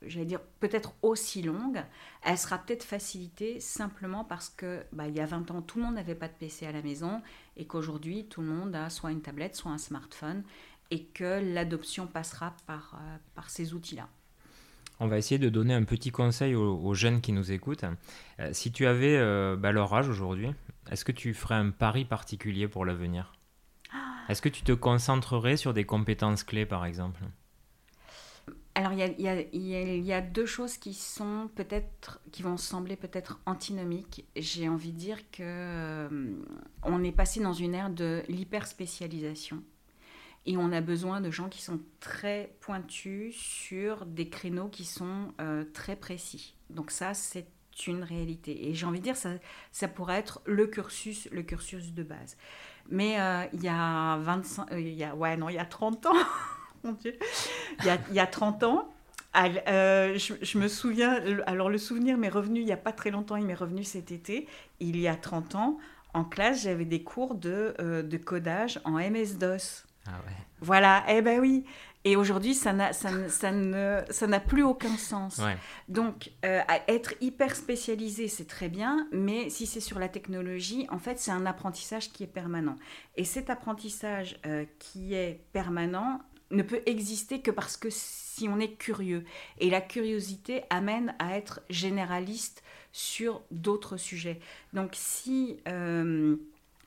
j'allais 0.02 0.26
dire, 0.26 0.42
peut-être 0.60 0.94
aussi 1.04 1.44
longue, 1.44 1.84
elle 2.24 2.38
sera 2.38 2.58
peut-être 2.58 2.84
facilitée 2.84 3.60
simplement 3.60 4.24
parce 4.24 4.50
que 4.50 4.84
bah, 4.92 5.08
il 5.08 5.16
y 5.16 5.20
a 5.20 5.26
20 5.26 5.52
ans, 5.52 5.62
tout 5.62 5.78
le 5.78 5.86
monde 5.86 5.96
n'avait 5.96 6.16
pas 6.16 6.28
de 6.28 6.34
PC 6.34 6.66
à 6.66 6.72
la 6.72 6.82
maison 6.82 7.22
et 7.56 7.66
qu'aujourd'hui, 7.66 8.26
tout 8.26 8.42
le 8.42 8.48
monde 8.48 8.76
a 8.76 8.90
soit 8.90 9.12
une 9.12 9.22
tablette, 9.22 9.56
soit 9.56 9.72
un 9.72 9.78
smartphone 9.78 10.44
et 10.92 11.06
que 11.06 11.42
l'adoption 11.54 12.08
passera 12.08 12.56
par, 12.68 13.00
par 13.36 13.50
ces 13.50 13.74
outils-là. 13.74 14.08
On 15.00 15.08
va 15.08 15.18
essayer 15.18 15.40
de 15.40 15.50
donner 15.50 15.74
un 15.74 15.84
petit 15.84 16.12
conseil 16.12 16.56
aux, 16.56 16.94
jeunes 16.94 17.22
qui 17.22 17.32
nous 17.32 17.52
écoutent. 17.52 17.86
Euh, 18.40 18.50
si 18.54 18.72
tu 18.72 18.86
avais 18.86 19.18
euh, 19.18 19.58
bah, 19.58 19.72
leur 19.72 19.94
âge 19.94 20.08
aujourd'hui, 20.08 20.52
est-ce 20.90 21.04
que 21.04 21.12
tu 21.12 21.34
ferais 21.34 21.56
un 21.56 21.72
pari 21.72 22.06
particulier 22.06 22.68
pour 22.68 22.86
l'avenir? 22.86 23.34
Est-ce 24.30 24.42
que 24.42 24.50
tu 24.50 24.64
te 24.64 24.72
concentrerais 24.72 25.58
sur 25.58 25.74
des 25.74 25.84
compétences 25.84 26.44
clés, 26.44 26.66
par 26.66 26.86
exemple? 26.86 27.20
Alors, 28.76 28.94
il 28.94 29.20
y, 29.20 30.14
a, 30.14 30.22
deux 30.22 30.46
choses 30.46 30.78
qui 30.78 30.94
sont 30.94 31.50
peut-être, 31.54 32.22
qui 32.32 32.42
vont 32.42 32.58
sembler 32.58 32.96
peut-être 32.96 33.40
antinomiques. 33.46 34.26
J'ai 34.36 34.70
envie 34.70 34.94
de 34.94 34.98
dire 34.98 35.30
que 35.32 35.44
euh, 35.44 36.36
on 36.82 37.04
est 37.04 37.12
passé 37.12 37.42
dans 37.42 37.54
une 37.54 37.76
ère 37.76 37.90
de 37.90 38.24
l'hyperspécialisation. 38.30 39.62
Et 40.46 40.58
on 40.58 40.72
a 40.74 40.82
besoin 40.82 41.22
de 41.22 41.32
gens 41.32 41.48
qui 41.48 41.62
sont 41.62 41.80
très 42.02 42.54
pointus 42.60 43.36
sur 43.36 44.06
des 44.06 44.28
créneaux 44.28 44.68
qui 44.68 44.84
sont 44.84 45.34
euh, 45.40 45.64
très 45.74 45.96
précis. 45.96 46.56
Donc 46.70 46.92
ça, 46.92 47.14
c'est 47.14 47.48
une 47.88 48.04
réalité. 48.04 48.68
Et 48.68 48.74
j'ai 48.74 48.86
envie 48.86 49.00
de 49.00 49.06
dire, 49.06 49.16
ça, 49.16 49.32
ça 49.72 49.88
pourrait 49.88 50.18
être 50.18 50.42
le 50.46 50.68
cursus, 50.68 51.30
le 51.32 51.44
cursus 51.44 51.94
de 51.94 52.04
base. 52.04 52.38
Mais 52.90 53.20
euh, 53.22 53.46
il 53.54 53.64
y 53.64 53.70
a 53.70 54.18
25, 54.18 54.72
euh, 54.74 54.80
il 54.82 54.94
y 54.94 55.06
a, 55.06 55.16
ouais, 55.16 55.38
non, 55.38 55.48
il 55.48 55.56
y 55.56 55.60
a 55.60 55.66
30 55.66 56.06
ans, 56.08 56.14
mon 56.84 56.92
Dieu, 56.92 57.18
il 57.80 57.86
y 57.86 57.90
a, 57.90 57.98
il 58.10 58.16
y 58.16 58.20
a 58.20 58.28
30 58.28 58.64
ans, 58.64 58.94
je, 59.34 60.34
je, 60.42 60.58
me 60.58 60.68
souviens, 60.68 61.24
alors 61.48 61.70
le 61.70 61.78
souvenir 61.78 62.18
m'est 62.18 62.30
revenu 62.30 62.60
il 62.60 62.66
n'y 62.66 62.74
a 62.74 62.78
pas 62.78 62.92
très 62.92 63.10
longtemps, 63.10 63.38
il 63.38 63.46
m'est 63.46 63.54
revenu 63.54 63.86
cet 63.86 64.12
été, 64.12 64.48
il 64.82 65.00
y 65.00 65.08
a 65.08 65.16
30 65.16 65.56
ans, 65.56 65.78
en 66.14 66.26
classe, 66.26 66.64
j'avais 66.64 66.86
des 66.86 67.02
cours 67.02 67.34
de, 67.34 67.74
de 67.80 68.18
codage 68.18 68.82
en 68.84 69.00
MS-DOS. 69.00 69.83
Ah 70.08 70.22
voilà, 70.60 71.04
eh 71.10 71.22
ben 71.22 71.40
oui. 71.40 71.66
Et 72.06 72.18
aujourd'hui, 72.18 72.54
ça 72.54 72.74
n'a 72.74 72.92
ça, 72.92 73.10
ça 73.30 74.40
plus 74.42 74.64
aucun 74.64 74.98
sens. 74.98 75.40
Donc, 75.88 76.32
euh, 76.44 76.60
être 76.88 77.14
hyper 77.22 77.56
spécialisé, 77.56 78.28
c'est 78.28 78.48
très 78.48 78.68
bien, 78.68 79.08
mais 79.12 79.50
si 79.50 79.66
c'est 79.66 79.80
sur 79.80 80.00
la 80.00 80.10
technologie, 80.10 80.86
en 80.90 81.00
fait, 81.00 81.18
c'est 81.18 81.32
un 81.32 81.46
apprentissage 81.46 82.12
qui 82.12 82.24
est 82.24 82.28
permanent. 82.28 82.76
Et 83.16 83.24
cet 83.24 83.50
apprentissage 83.50 84.38
euh, 84.46 84.66
qui 84.80 85.14
est 85.14 85.46
permanent 85.54 86.22
ne 86.52 86.62
peut 86.62 86.82
exister 86.86 87.42
que 87.42 87.52
parce 87.52 87.78
que 87.78 87.88
si 87.90 88.48
on 88.50 88.60
est 88.60 88.74
curieux. 88.74 89.24
Et 89.60 89.70
la 89.70 89.82
curiosité 89.82 90.64
amène 90.70 91.16
à 91.20 91.38
être 91.38 91.62
généraliste 91.70 92.64
sur 92.92 93.42
d'autres 93.50 93.96
sujets. 93.96 94.42
Donc, 94.74 94.92
si... 94.94 95.58
Euh, 95.70 96.36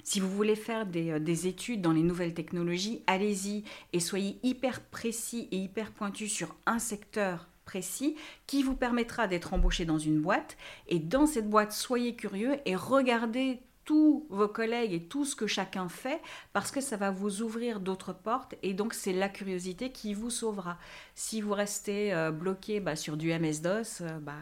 si 0.07 0.21
vous 0.21 0.31
voulez 0.31 0.55
faire 0.55 0.87
euh, 0.95 1.19
des, 1.19 1.49
études 1.49 1.83
dans 1.83 1.91
les 1.91 2.05
nouvelles 2.05 2.33
technologies, 2.33 3.03
allez-y 3.09 3.65
et 3.93 3.99
soyez 3.99 4.39
hyper 4.45 4.81
précis 4.81 5.49
et 5.51 5.57
hyper 5.57 5.91
pointu 5.91 6.29
sur 6.29 6.55
un 6.65 6.79
secteur 6.79 7.49
précis 7.65 8.15
qui 8.47 8.63
vous 8.63 8.77
permettra 8.77 9.27
d'être 9.27 9.53
embauché 9.53 9.85
dans 9.85 9.99
une 9.99 10.21
boîte. 10.21 10.57
Et 10.87 11.01
dans 11.01 11.27
cette 11.27 11.51
boîte, 11.51 11.73
soyez 11.73 12.15
curieux 12.15 12.57
et 12.67 12.77
regardez 12.77 13.59
tous 13.85 14.29
vos 14.31 14.47
collègues 14.47 14.93
et 14.93 15.03
tout 15.03 15.25
ce 15.25 15.35
que 15.35 15.49
chacun 15.49 15.89
fait 15.89 16.23
parce 16.53 16.71
que 16.71 16.81
ça 16.81 16.97
va 16.97 17.11
vous 17.11 17.43
ouvrir 17.43 17.81
d'autres 17.81 18.13
portes 18.13 18.55
et 18.63 18.75
donc 18.75 18.95
c'est 18.95 19.13
la 19.13 19.29
curiosité 19.29 19.91
qui 19.91 20.15
vous 20.15 20.31
sauvera. 20.31 20.79
Si 21.17 21.41
vous 21.41 21.53
restez 21.53 22.15
euh, 22.15 22.31
bloqué 22.31 22.79
bah, 22.79 22.95
sur 22.95 23.17
du 23.17 23.33
MS-DOS, 23.33 24.03
euh, 24.03 24.21
bah, 24.21 24.35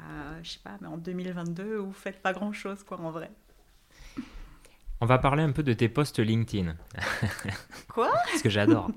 je 0.43 0.51
sais 0.51 0.61
pas, 0.63 0.77
mais 0.83 0.89
en 0.89 0.99
2022, 0.99 1.77
vous 1.77 1.93
faites 1.93 2.21
pas 2.21 2.35
grand-chose 2.35 2.83
quoi 2.85 3.01
en 3.01 3.11
vrai. 3.11 3.31
On 5.01 5.07
va 5.07 5.19
parler 5.19 5.43
un 5.43 5.51
peu 5.53 5.63
de 5.63 5.73
tes 5.73 5.89
posts 5.89 6.21
LinkedIn. 6.21 6.77
Quoi? 7.89 8.11
Ce 8.37 8.43
que 8.43 8.49
j'adore. 8.49 8.91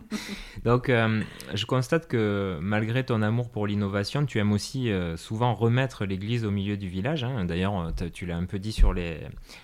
Donc, 0.64 0.88
euh, 0.88 1.22
je 1.52 1.66
constate 1.66 2.06
que 2.06 2.58
malgré 2.62 3.04
ton 3.04 3.22
amour 3.22 3.50
pour 3.50 3.66
l'innovation, 3.66 4.24
tu 4.24 4.38
aimes 4.38 4.52
aussi 4.52 4.90
euh, 4.90 5.16
souvent 5.16 5.54
remettre 5.54 6.04
l'église 6.04 6.44
au 6.44 6.50
milieu 6.50 6.76
du 6.76 6.88
village. 6.88 7.24
Hein. 7.24 7.44
D'ailleurs, 7.44 7.78
euh, 7.78 8.08
tu 8.12 8.24
l'as 8.24 8.36
un 8.36 8.44
peu 8.44 8.58
dit 8.58 8.72
sur 8.72 8.92
les, 8.92 9.20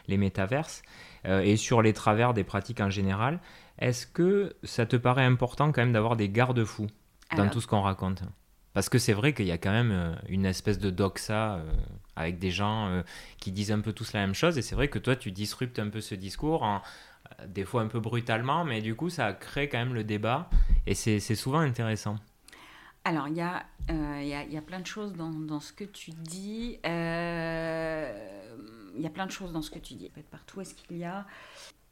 les 0.09 0.17
métaverses 0.17 0.83
et 1.25 1.57
sur 1.57 1.83
les 1.83 1.93
travers 1.93 2.33
des 2.33 2.45
pratiques 2.45 2.81
en 2.81 2.91
général. 2.91 3.41
Est-ce 3.79 4.07
que 4.07 4.57
ça 4.63 4.87
te 4.87 4.97
paraît 4.97 5.25
important 5.25 5.73
quand 5.73 5.83
même 5.83 5.93
d'avoir 5.93 6.17
des 6.17 6.29
garde-fous 6.29 6.87
dans 7.37 7.49
tout 7.49 7.61
ce 7.61 7.67
qu'on 7.67 7.83
raconte? 7.83 8.23
Parce 8.73 8.89
que 8.89 8.99
c'est 8.99 9.13
vrai 9.13 9.35
qu'il 9.35 9.47
y 9.47 9.51
a 9.51 9.59
quand 9.59 9.73
même 9.73 10.17
une 10.29 10.47
espèce 10.47 10.79
de 10.79 10.91
doxa 10.91 11.61
avec 12.19 12.39
des 12.39 12.51
gens 12.51 12.89
euh, 12.89 13.03
qui 13.39 13.53
disent 13.53 13.73
un 13.73 13.81
peu 13.81 13.93
tous 13.93 14.13
la 14.13 14.21
même 14.21 14.35
chose. 14.35 14.59
Et 14.59 14.63
c'est 14.63 14.75
vrai 14.75 14.89
que 14.89 14.99
toi, 14.99 15.17
tu 15.17 15.33
disruptes 15.33 15.79
un 15.79 15.89
peu 15.89 16.01
ce 16.01 16.15
discours, 16.15 16.67
des 17.47 17.65
fois 17.65 17.83
un 17.83 17.87
peu 17.87 18.01
brutalement, 18.01 18.65
mais 18.65 18.83
du 18.83 18.95
coup, 18.95 19.09
ça 19.11 19.33
crée 19.33 19.69
quand 19.69 19.79
même 19.79 19.95
le 19.95 20.05
débat. 20.05 20.51
Et 20.87 20.95
c'est 20.95 21.21
souvent 21.35 21.61
intéressant. 21.61 22.17
Alors, 23.05 23.29
il 23.29 23.37
y, 23.37 23.41
a, 23.41 23.65
a, 23.89 24.23
y 24.23 24.57
a 24.57 24.63
plein 24.63 24.81
de 24.81 24.87
choses 24.87 25.15
dans, 25.15 25.31
dans 25.31 25.61
ce 25.61 25.73
que 25.73 25.85
tu 25.85 26.11
dis. 26.11 26.79
Il 26.85 26.91
y 29.03 29.07
a 29.07 29.11
plein 29.11 29.27
de 29.27 29.31
choses 29.31 29.53
dans 29.53 29.63
ce 29.63 29.71
que 29.71 29.79
tu 29.79 29.95
dis. 29.95 30.11
Partout, 30.31 30.61
est-ce 30.61 30.75
qu'il 30.75 30.99
y 30.99 31.05
a 31.05 31.25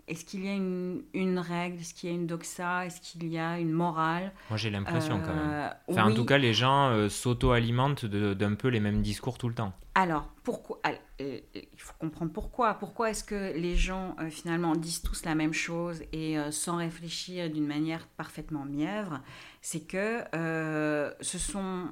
est-ce 0.08 0.24
qu'il 0.24 0.44
y 0.44 0.48
a 0.48 0.54
une, 0.54 1.02
une 1.14 1.38
règle? 1.38 1.80
Est-ce 1.80 1.92
qu'il 1.92 2.08
y 2.08 2.12
a 2.12 2.14
une 2.14 2.26
doxa? 2.26 2.86
Est-ce 2.86 3.00
qu'il 3.00 3.26
y 3.28 3.38
a 3.38 3.58
une 3.58 3.72
morale? 3.72 4.32
Moi, 4.50 4.56
j'ai 4.56 4.70
l'impression 4.70 5.20
quand 5.20 5.34
même. 5.34 5.50
Euh, 5.50 5.68
enfin, 5.88 6.10
En 6.10 6.14
tout 6.14 6.24
cas, 6.24 6.38
les 6.38 6.54
gens 6.54 6.90
euh, 6.90 7.08
s'auto-alimentent 7.08 8.06
d'un 8.06 8.54
peu 8.54 8.68
les 8.68 8.78
mêmes 8.78 9.02
discours 9.02 9.36
tout 9.36 9.48
le 9.48 9.54
temps. 9.54 9.72
Alors, 9.96 10.28
pourquoi 10.44 10.78
euh, 11.20 11.40
Il 11.54 11.80
faut 11.80 11.94
comprendre 11.98 12.32
pourquoi. 12.32 12.74
Pourquoi 12.74 13.10
est-ce 13.10 13.24
que 13.24 13.56
les 13.56 13.74
gens, 13.74 14.14
finalement, 14.30 14.76
disent 14.76 15.02
tous 15.02 15.24
la 15.24 15.34
même 15.34 15.52
chose 15.52 16.02
et 16.12 16.36
sans 16.50 16.76
réfléchir 16.76 17.50
d'une 17.50 17.66
manière 17.66 18.06
parfaitement 18.06 18.64
mièvre? 18.64 19.20
C'est 19.60 19.86
que 19.88 20.22
ce 20.32 21.38
sont 21.38 21.88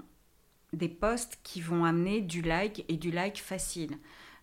des 0.72 0.88
posts 0.88 1.38
qui 1.42 1.60
vont 1.60 1.84
amener 1.84 2.20
du 2.20 2.42
like 2.42 2.84
et 2.88 2.96
du 2.96 3.10
like 3.10 3.40
facile. 3.40 3.96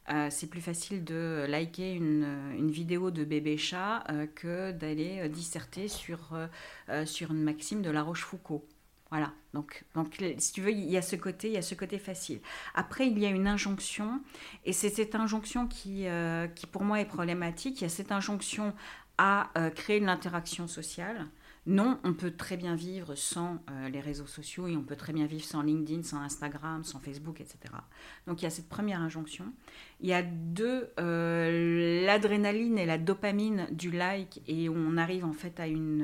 Euh, 0.10 0.28
c'est 0.32 0.48
plus 0.48 0.62
facile 0.62 1.04
de 1.04 1.46
liker 1.48 1.94
une, 1.94 2.26
une 2.58 2.72
vidéo 2.72 3.12
de 3.12 3.24
bébé 3.24 3.58
chat 3.58 4.04
euh, 4.10 4.26
que 4.26 4.72
d'aller 4.72 5.20
euh, 5.20 5.28
disserter 5.28 5.88
sur, 5.88 6.38
sur 7.06 7.32
une 7.32 7.44
maxime 7.44 7.82
de 7.82 7.90
La 7.90 8.02
Rochefoucauld. 8.02 8.62
Voilà, 9.12 9.34
donc, 9.54 9.84
donc 9.94 10.18
si 10.38 10.54
tu 10.54 10.62
veux, 10.62 10.72
il 10.72 10.90
y 10.90 10.96
a 10.96 11.02
ce 11.02 11.18
côté, 11.18 11.50
il 11.50 11.54
y 11.54 11.58
a 11.58 11.62
ce 11.62 11.76
côté 11.76 12.00
facile. 12.00 12.40
Après, 12.74 13.08
il 13.08 13.20
y 13.20 13.26
a 13.26 13.30
une 13.30 13.46
injonction, 13.46 14.22
et 14.64 14.72
c'est 14.72 14.90
cette 14.90 15.16
injonction 15.16 15.68
qui, 15.68 16.06
qui 16.56 16.66
pour 16.66 16.84
moi 16.84 17.02
est 17.02 17.06
problématique. 17.06 17.82
Il 17.82 17.84
y 17.84 17.88
a 17.88 17.90
cette 17.90 18.14
injonction 18.14 18.74
à 19.18 19.52
créer 19.76 19.98
une 19.98 20.08
interaction 20.08 20.70
sociale. 20.70 21.28
Non, 21.67 22.00
on 22.04 22.13
peut 22.13 22.32
très 22.32 22.58
bien 22.58 22.74
vivre 22.74 23.13
sans 23.13 23.63
euh, 23.69 23.89
les 23.89 24.00
réseaux 24.00 24.26
sociaux 24.26 24.67
et 24.67 24.76
on 24.76 24.82
peut 24.82 24.95
très 24.95 25.13
bien 25.13 25.28
vivre 25.28 25.43
sans 25.43 25.62
LinkedIn, 25.62 26.02
sans 26.02 26.17
Instagram, 26.17 26.84
sans 26.84 27.00
Facebook, 27.00 27.39
etc. 27.39 27.60
Donc 28.26 28.41
il 28.41 28.45
y 28.45 28.47
a 28.47 28.50
cette 28.50 28.67
première 28.67 29.00
injonction. 29.00 29.45
Il 30.00 30.10
y 30.10 30.13
a 30.13 30.24
deux, 30.24 30.89
euh, 31.00 32.04
l'adrénaline 32.04 32.80
et 32.80 32.88
la 32.88 32.97
dopamine 32.97 33.67
du 33.71 33.91
like 33.91 34.41
et 34.47 34.69
on 34.69 34.97
arrive 34.97 35.24
en 35.24 35.34
fait 35.34 35.60
à 35.60 35.67
une, 35.67 36.04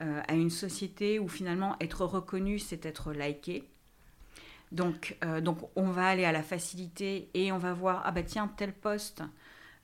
euh, 0.00 0.48
société 0.48 1.18
où 1.18 1.26
finalement 1.26 1.76
être 1.80 2.04
reconnu, 2.04 2.60
c'est 2.60 2.86
être 2.86 3.12
liké. 3.12 3.68
Donc, 4.70 5.18
donc 5.42 5.58
on 5.76 5.90
va 5.90 6.06
aller 6.06 6.24
à 6.24 6.32
la 6.32 6.42
facilité 6.42 7.28
et 7.34 7.52
on 7.52 7.58
va 7.58 7.74
voir, 7.74 8.02
ah 8.04 8.10
bah 8.10 8.22
tiens, 8.22 8.48
tel 8.56 8.72
poste 8.72 9.22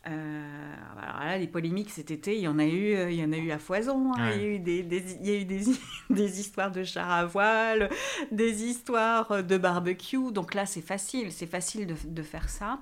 euh, 0.07 0.75
alors 0.97 1.21
là, 1.25 1.39
les 1.39 1.49
polémiques 1.49 1.91
cet 1.91 2.11
été, 2.11 2.37
il 2.37 2.43
y 2.43 2.49
en 2.49 2.59
a 2.59 2.65
eu, 2.65 2.95
euh, 2.95 3.11
il 3.11 3.19
y 3.19 3.25
en 3.25 3.33
a 3.33 3.37
eu 3.37 3.51
à 3.51 3.59
foison. 3.59 4.13
Hein. 4.15 4.31
Il 4.35 4.41
y 4.41 4.45
a 4.45 4.49
eu 4.49 4.59
des, 4.59 4.87
il 5.21 5.27
y 5.27 5.31
a 5.31 5.41
eu 5.41 5.45
des, 5.45 5.65
des, 6.11 6.41
histoires 6.41 6.71
de 6.71 6.85
char 6.85 7.11
à 7.11 7.25
voile, 7.25 7.91
des 8.31 8.65
histoires 8.65 9.43
de 9.43 9.59
barbecue. 9.59 10.33
Donc 10.33 10.55
là, 10.55 10.67
c'est 10.67 10.83
facile, 10.83 11.33
c'est 11.33 11.47
facile 11.47 11.87
de, 11.87 11.95
de, 12.05 12.23
faire 12.23 12.49
ça. 12.49 12.81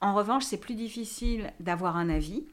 En 0.00 0.14
revanche, 0.14 0.44
c'est 0.44 0.60
plus 0.60 0.74
difficile 0.74 1.52
d'avoir 1.60 1.96
un 1.96 2.08
avis 2.08 2.44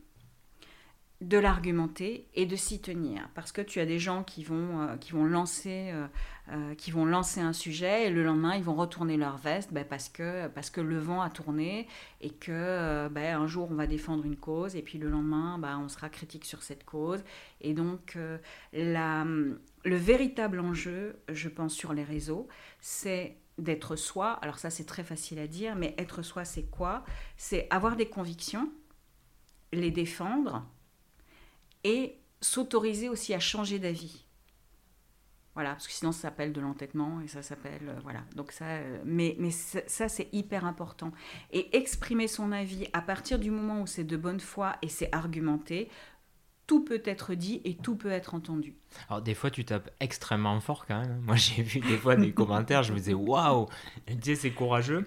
de 1.23 1.37
l'argumenter 1.37 2.27
et 2.35 2.45
de 2.45 2.55
s'y 2.55 2.79
tenir. 2.79 3.29
Parce 3.33 3.51
que 3.51 3.61
tu 3.61 3.79
as 3.79 3.85
des 3.85 3.99
gens 3.99 4.23
qui 4.23 4.43
vont, 4.43 4.81
euh, 4.81 4.97
qui 4.97 5.13
vont, 5.13 5.25
lancer, 5.25 5.89
euh, 5.91 6.07
euh, 6.51 6.75
qui 6.75 6.91
vont 6.91 7.05
lancer 7.05 7.39
un 7.39 7.53
sujet 7.53 8.07
et 8.07 8.09
le 8.09 8.23
lendemain, 8.23 8.55
ils 8.55 8.63
vont 8.63 8.75
retourner 8.75 9.17
leur 9.17 9.37
veste 9.37 9.71
ben, 9.71 9.85
parce, 9.85 10.09
que, 10.09 10.47
parce 10.49 10.69
que 10.69 10.81
le 10.81 10.99
vent 10.99 11.21
a 11.21 11.29
tourné 11.29 11.87
et 12.21 12.31
que 12.31 13.07
ben, 13.09 13.41
un 13.41 13.47
jour, 13.47 13.69
on 13.71 13.75
va 13.75 13.87
défendre 13.87 14.25
une 14.25 14.35
cause 14.35 14.75
et 14.75 14.81
puis 14.81 14.97
le 14.97 15.09
lendemain, 15.09 15.57
ben, 15.57 15.79
on 15.79 15.87
sera 15.87 16.09
critique 16.09 16.45
sur 16.45 16.63
cette 16.63 16.83
cause. 16.83 17.23
Et 17.61 17.73
donc, 17.73 18.17
la, 18.73 19.25
le 19.85 19.95
véritable 19.95 20.59
enjeu, 20.59 21.17
je 21.29 21.49
pense, 21.49 21.73
sur 21.73 21.93
les 21.93 22.03
réseaux, 22.03 22.47
c'est 22.79 23.37
d'être 23.57 23.95
soi. 23.95 24.31
Alors 24.41 24.59
ça, 24.59 24.69
c'est 24.69 24.85
très 24.85 25.03
facile 25.03 25.39
à 25.39 25.47
dire, 25.47 25.75
mais 25.75 25.93
être 25.97 26.21
soi, 26.21 26.45
c'est 26.45 26.63
quoi? 26.63 27.03
C'est 27.37 27.67
avoir 27.69 27.95
des 27.95 28.07
convictions, 28.07 28.71
les 29.71 29.91
défendre, 29.91 30.65
et 31.83 32.17
s'autoriser 32.41 33.09
aussi 33.09 33.33
à 33.33 33.39
changer 33.39 33.79
d'avis. 33.79 34.22
Voilà, 35.55 35.71
parce 35.71 35.87
que 35.87 35.93
sinon 35.93 36.11
ça 36.11 36.23
s'appelle 36.23 36.51
de 36.51 36.59
l'entêtement 36.59 37.21
et 37.21 37.27
ça 37.27 37.43
s'appelle 37.43 37.87
euh, 37.87 37.99
voilà. 38.01 38.21
Donc 38.35 38.51
ça, 38.51 38.65
euh, 38.65 38.97
mais 39.05 39.35
mais 39.39 39.51
ça, 39.51 40.09
c'est 40.09 40.27
hyper 40.33 40.65
important. 40.65 41.11
Et 41.51 41.77
exprimer 41.77 42.27
son 42.27 42.51
avis 42.51 42.87
à 42.93 43.01
partir 43.01 43.37
du 43.37 43.51
moment 43.51 43.81
où 43.81 43.87
c'est 43.87 44.03
de 44.03 44.17
bonne 44.17 44.39
foi 44.39 44.75
et 44.81 44.89
c'est 44.89 45.13
argumenté, 45.13 45.89
tout 46.65 46.83
peut 46.83 47.03
être 47.05 47.35
dit 47.35 47.61
et 47.65 47.75
tout 47.75 47.95
peut 47.95 48.11
être 48.11 48.33
entendu. 48.33 48.73
Alors 49.09 49.21
des 49.21 49.35
fois 49.35 49.51
tu 49.51 49.63
tapes 49.63 49.91
extrêmement 49.99 50.59
fort 50.59 50.85
quand 50.87 51.01
même. 51.01 51.19
Moi 51.21 51.35
j'ai 51.35 51.61
vu 51.61 51.81
des 51.81 51.97
fois 51.97 52.15
des 52.15 52.31
commentaires, 52.33 52.81
je 52.81 52.93
me 52.93 52.97
disais 52.97 53.13
waouh, 53.13 53.67
sais 54.23 54.35
c'est 54.35 54.51
courageux. 54.51 55.05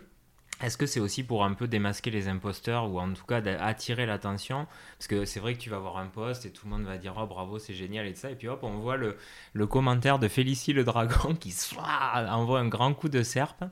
Est-ce 0.63 0.79
que 0.79 0.87
c'est 0.87 1.01
aussi 1.01 1.23
pour 1.23 1.45
un 1.45 1.53
peu 1.53 1.69
démasquer 1.69 2.11
les 2.11 2.29
imposteurs 2.29 2.91
ou 2.91 2.99
en 2.99 3.13
tout 3.13 3.27
cas 3.27 3.43
attirer 3.61 4.07
l'attention? 4.07 4.67
Parce 4.97 5.07
que 5.07 5.27
c'est 5.27 5.39
vrai 5.39 5.55
que 5.55 5.59
tu 5.59 5.69
vas 5.69 5.79
voir 5.79 5.99
un 5.99 6.07
post 6.07 6.47
et 6.47 6.51
tout 6.51 6.65
le 6.65 6.71
monde 6.71 6.85
va 6.85 6.97
dire 6.97 7.15
oh 7.19 7.27
bravo 7.27 7.59
c'est 7.59 7.75
génial 7.75 8.07
et 8.07 8.15
tout 8.15 8.21
ça 8.21 8.31
et 8.31 8.37
puis 8.37 8.49
hop 8.49 8.61
on 8.63 8.79
voit 8.79 8.97
le, 8.97 9.19
le 9.53 9.67
commentaire 9.67 10.19
de 10.19 10.29
Félicie 10.29 10.73
le 10.73 10.83
dragon 10.83 11.35
qui 11.41 11.55
envoie 11.77 12.61
un 12.61 12.69
grand 12.69 12.95
coup 12.95 13.11
de 13.11 13.23
serpe. 13.23 13.65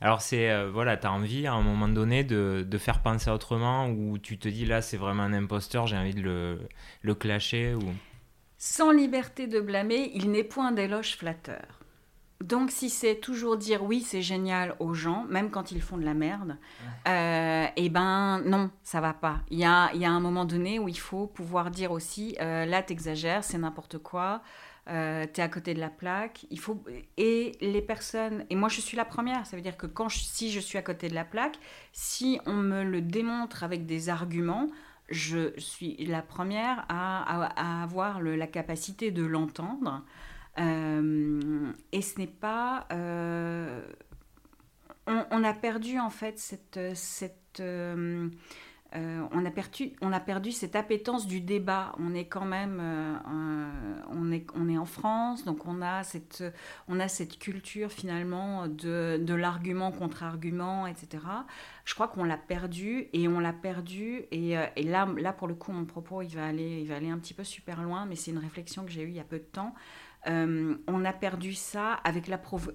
Alors 0.00 0.22
c'est 0.22 0.50
euh, 0.50 0.70
voilà 0.70 0.96
tu 0.96 1.06
as 1.06 1.12
envie 1.12 1.46
à 1.46 1.52
un 1.52 1.62
moment 1.62 1.88
donné 1.88 2.24
de, 2.24 2.66
de, 2.66 2.78
faire 2.78 3.02
penser 3.02 3.28
autrement 3.30 3.90
ou 3.90 4.16
tu 4.16 4.38
te 4.38 4.48
dis 4.48 4.64
là 4.64 4.80
c'est 4.80 4.96
vraiment 4.96 5.24
un 5.24 5.34
imposteur 5.34 5.86
j'ai 5.86 5.98
envie 5.98 6.14
de 6.14 6.22
le, 6.22 6.58
le 7.02 7.14
clasher 7.14 7.74
ou... 7.74 7.82
Sans 8.56 8.92
liberté 8.92 9.46
de 9.46 9.60
blâmer 9.60 10.10
il 10.14 10.30
n'est 10.30 10.44
point 10.44 10.72
d'éloge 10.72 11.16
flatteur. 11.18 11.79
Donc, 12.40 12.70
si 12.70 12.88
c'est 12.88 13.16
toujours 13.16 13.58
dire 13.58 13.82
oui, 13.82 14.00
c'est 14.00 14.22
génial 14.22 14.74
aux 14.78 14.94
gens, 14.94 15.26
même 15.28 15.50
quand 15.50 15.72
ils 15.72 15.82
font 15.82 15.98
de 15.98 16.04
la 16.04 16.14
merde, 16.14 16.56
euh, 17.06 17.66
eh 17.76 17.88
ben 17.90 18.40
non, 18.46 18.70
ça 18.82 19.00
va 19.02 19.12
pas. 19.12 19.40
Il 19.50 19.58
y 19.58 19.64
a, 19.64 19.92
y 19.94 20.06
a 20.06 20.10
un 20.10 20.20
moment 20.20 20.46
donné 20.46 20.78
où 20.78 20.88
il 20.88 20.98
faut 20.98 21.26
pouvoir 21.26 21.70
dire 21.70 21.92
aussi 21.92 22.36
euh, 22.40 22.64
là, 22.64 22.82
t'exagères, 22.82 23.44
c'est 23.44 23.58
n'importe 23.58 23.98
quoi, 23.98 24.40
euh, 24.88 25.26
t'es 25.30 25.42
à 25.42 25.48
côté 25.48 25.74
de 25.74 25.80
la 25.80 25.90
plaque. 25.90 26.46
Il 26.50 26.58
faut 26.58 26.82
et 27.18 27.52
les 27.60 27.82
personnes 27.82 28.46
et 28.48 28.56
moi 28.56 28.68
je 28.68 28.80
suis 28.80 28.96
la 28.96 29.04
première. 29.04 29.46
Ça 29.46 29.56
veut 29.56 29.62
dire 29.62 29.76
que 29.76 29.86
quand 29.86 30.08
si 30.08 30.50
je 30.50 30.60
suis 30.60 30.78
à 30.78 30.82
côté 30.82 31.08
de 31.08 31.14
la 31.14 31.24
plaque, 31.24 31.58
si 31.92 32.40
on 32.46 32.54
me 32.54 32.82
le 32.82 33.02
démontre 33.02 33.62
avec 33.62 33.84
des 33.84 34.08
arguments, 34.08 34.68
je 35.10 35.52
suis 35.58 35.96
la 36.06 36.22
première 36.22 36.86
à, 36.88 37.82
avoir 37.82 38.20
la 38.20 38.46
capacité 38.46 39.10
de 39.10 39.24
l'entendre. 39.24 40.02
Euh, 40.58 41.72
et 41.92 42.02
ce 42.02 42.18
n'est 42.18 42.26
pas... 42.26 42.86
Euh, 42.92 43.82
on, 45.06 45.44
a 45.44 45.54
perdu 45.54 45.98
en 45.98 46.10
fait 46.10 46.38
cette... 46.38 46.80
cette 46.94 47.60
euh, 47.60 48.28
on, 49.30 49.44
a 49.44 49.50
perdu, 49.52 49.92
on 50.00 50.12
a 50.12 50.18
perdu 50.18 50.50
cette 50.50 50.74
appétence 50.74 51.28
du 51.28 51.40
débat. 51.40 51.92
On 51.98 52.12
est 52.12 52.24
quand 52.24 52.44
même, 52.44 52.82
on, 54.10 54.32
est, 54.32 54.44
on 54.56 54.68
est 54.68 54.78
en 54.78 54.84
France, 54.84 55.44
donc 55.44 55.64
on 55.66 55.80
a 55.80 56.02
cette, 56.02 56.42
on 56.88 56.98
a 56.98 57.06
cette 57.06 57.38
culture 57.38 57.92
finalement 57.92 58.66
de, 58.66 59.32
l'argument 59.32 59.92
contre 59.92 60.24
argument, 60.24 60.88
etc. 60.88 61.22
Je 61.84 61.94
crois 61.94 62.08
qu'on 62.08 62.24
l'a 62.24 62.36
perdu 62.36 63.06
et 63.12 63.28
on 63.28 63.38
l'a 63.38 63.52
perdu. 63.52 64.24
Et, 64.32 64.56
et, 64.74 64.82
là, 64.82 65.08
là, 65.18 65.32
pour 65.32 65.46
le 65.46 65.54
coup, 65.54 65.70
mon 65.70 65.84
propos, 65.84 66.22
il 66.22 66.34
va 66.34 66.46
aller, 66.46 66.80
il 66.80 66.88
va 66.88 66.96
aller 66.96 67.10
un 67.10 67.18
petit 67.18 67.34
peu 67.34 67.44
super 67.44 67.82
loin, 67.82 68.06
mais 68.06 68.16
c'est 68.16 68.32
une 68.32 68.38
réflexion 68.38 68.84
que 68.84 68.90
j'ai 68.90 69.02
eue 69.02 69.10
il 69.10 69.16
y 69.16 69.20
a 69.20 69.24
peu 69.24 69.38
de 69.38 69.44
temps. 69.44 69.72
Euh, 70.26 70.76
on 70.86 71.04
a 71.04 71.12
perdu 71.12 71.54
ça 71.54 71.94
avec 71.94 72.30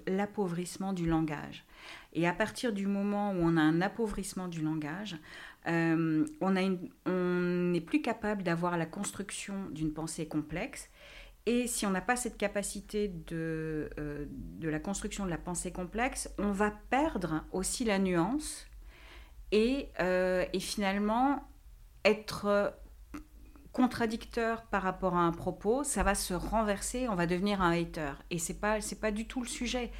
l'appauvrissement 0.07 0.93
du 0.93 1.05
langage. 1.05 1.65
Et 2.13 2.27
à 2.27 2.33
partir 2.33 2.73
du 2.73 2.87
moment 2.87 3.31
où 3.31 3.37
on 3.39 3.57
a 3.57 3.61
un 3.61 3.81
appauvrissement 3.81 4.47
du 4.47 4.61
langage, 4.61 5.17
on, 5.67 6.25
a 6.55 6.61
on 7.07 7.39
n'est 7.71 7.81
plus 7.81 8.01
capable 8.01 8.43
d'avoir 8.43 8.77
la 8.77 8.85
construction 8.85 9.69
d'une 9.71 9.93
pensée 9.93 10.27
complexe. 10.27 10.89
Et 11.47 11.67
si 11.67 11.85
on 11.85 11.91
n'a 11.91 12.01
pas 12.01 12.15
cette 12.15 12.37
capacité 12.37 13.07
de, 13.07 13.89
de 13.97 14.69
la 14.69 14.79
construction 14.79 15.25
de 15.25 15.29
la 15.29 15.37
pensée 15.37 15.71
complexe, 15.71 16.29
on 16.37 16.51
va 16.51 16.71
perdre 16.89 17.43
aussi 17.51 17.83
la 17.83 17.99
nuance 17.99 18.67
et 19.51 19.89
finalement 20.59 21.47
être 22.05 22.73
contradicteur 23.75 24.63
par 24.63 24.83
rapport 24.83 25.17
à 25.17 25.19
un 25.19 25.33
propos, 25.33 25.83
ça 25.83 26.01
va 26.01 26.15
se 26.15 26.33
renverser, 26.33 27.09
on 27.09 27.15
va 27.15 27.27
devenir 27.27 27.61
un 27.61 27.71
hater. 27.71 28.13
Et 28.31 28.39
c'est 28.39 28.53
pas 28.61 28.79
c'est 28.79 29.01
pas 29.01 29.11
du 29.11 29.27
tout 29.27 29.41
le 29.41 29.47
sujet. 29.47 29.91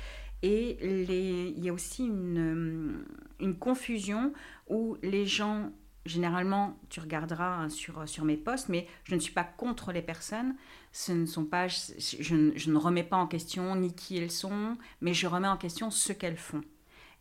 Et 0.43 0.77
les, 0.79 1.53
il 1.57 1.61
y 1.61 1.67
a 1.67 1.73
aussi 1.73 2.05
une, 2.05 3.03
une 3.41 3.57
confusion 3.57 4.31
où 4.69 4.95
les 5.03 5.25
gens, 5.25 5.71
généralement, 6.05 6.79
tu 6.89 7.01
regarderas 7.01 7.67
sur, 7.67 8.07
sur 8.07 8.23
mes 8.23 8.38
posts, 8.38 8.69
mais 8.69 8.88
je 9.03 9.15
ne 9.15 9.19
suis 9.19 9.33
pas 9.33 9.43
contre 9.43 9.91
les 9.91 10.01
personnes. 10.01 10.55
Ce 10.93 11.11
ne 11.11 11.25
sont 11.25 11.43
pas, 11.43 11.67
je, 11.67 11.93
je, 11.97 12.69
ne 12.71 12.77
remets 12.77 13.03
pas 13.03 13.17
en 13.17 13.27
question 13.27 13.75
ni 13.75 13.93
qui 13.93 14.17
elles 14.17 14.31
sont, 14.31 14.77
mais 15.01 15.13
je 15.13 15.27
remets 15.27 15.49
en 15.49 15.57
question 15.57 15.91
ce 15.91 16.13
qu'elles 16.13 16.38
font. 16.38 16.61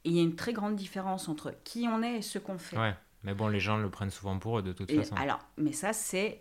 Et 0.04 0.10
il 0.10 0.16
y 0.16 0.20
a 0.20 0.22
une 0.22 0.36
très 0.36 0.52
grande 0.52 0.76
différence 0.76 1.28
entre 1.28 1.52
qui 1.64 1.88
on 1.88 2.00
est 2.00 2.18
et 2.18 2.22
ce 2.22 2.38
qu'on 2.38 2.58
fait. 2.58 2.76
Mais 3.24 3.32
bon, 3.34 3.48
les 3.48 3.58
gens 3.58 3.78
le 3.78 3.88
prennent 3.88 4.10
souvent 4.10 4.38
pour 4.38 4.58
eux 4.58 4.62
de 4.62 4.72
toute 4.72 4.92
façon. 4.92 5.16
Alors, 5.16 5.40
mais 5.56 5.72
ça 5.72 5.92
c'est 5.92 6.40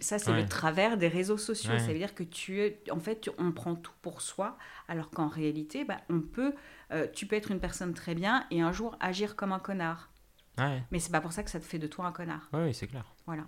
ça 0.00 0.18
c'est 0.18 0.32
le 0.32 0.46
travers 0.46 0.96
des 0.96 1.08
réseaux 1.08 1.38
sociaux. 1.38 1.78
Ça 1.78 1.86
veut 1.86 1.98
dire 1.98 2.14
que 2.14 2.24
tu 2.24 2.60
es, 2.60 2.80
en 2.90 2.98
fait, 2.98 3.30
on 3.38 3.52
prend 3.52 3.76
tout 3.76 3.92
pour 4.02 4.20
soi, 4.20 4.58
alors 4.88 5.10
qu'en 5.10 5.28
réalité, 5.28 5.84
bah, 5.84 6.00
on 6.10 6.20
peut, 6.20 6.52
euh, 6.90 7.06
tu 7.12 7.26
peux 7.26 7.36
être 7.36 7.50
une 7.50 7.60
personne 7.60 7.94
très 7.94 8.14
bien 8.14 8.46
et 8.50 8.60
un 8.60 8.72
jour 8.72 8.96
agir 9.00 9.36
comme 9.36 9.52
un 9.52 9.60
connard. 9.60 10.10
Ouais. 10.58 10.82
Mais 10.90 10.98
c'est 10.98 11.12
pas 11.12 11.20
pour 11.20 11.32
ça 11.32 11.42
que 11.42 11.50
ça 11.50 11.60
te 11.60 11.64
fait 11.64 11.78
de 11.78 11.86
toi 11.86 12.06
un 12.06 12.12
connard. 12.12 12.48
Oui, 12.52 12.74
c'est 12.74 12.86
clair. 12.86 13.04
Voilà. 13.26 13.44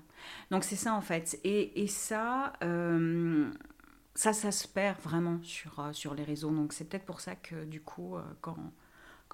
Donc 0.50 0.64
c'est 0.64 0.76
ça 0.76 0.94
en 0.94 1.00
fait. 1.00 1.38
Et, 1.44 1.82
et 1.82 1.86
ça, 1.88 2.52
euh, 2.62 3.50
ça, 4.14 4.32
ça 4.32 4.52
se 4.52 4.66
perd 4.66 4.98
vraiment 5.00 5.40
sur, 5.42 5.80
euh, 5.80 5.92
sur 5.92 6.14
les 6.14 6.24
réseaux. 6.24 6.50
Donc 6.50 6.72
c'est 6.72 6.84
peut-être 6.84 7.06
pour 7.06 7.20
ça 7.20 7.34
que 7.34 7.64
du 7.64 7.80
coup, 7.80 8.16
quand 8.40 8.56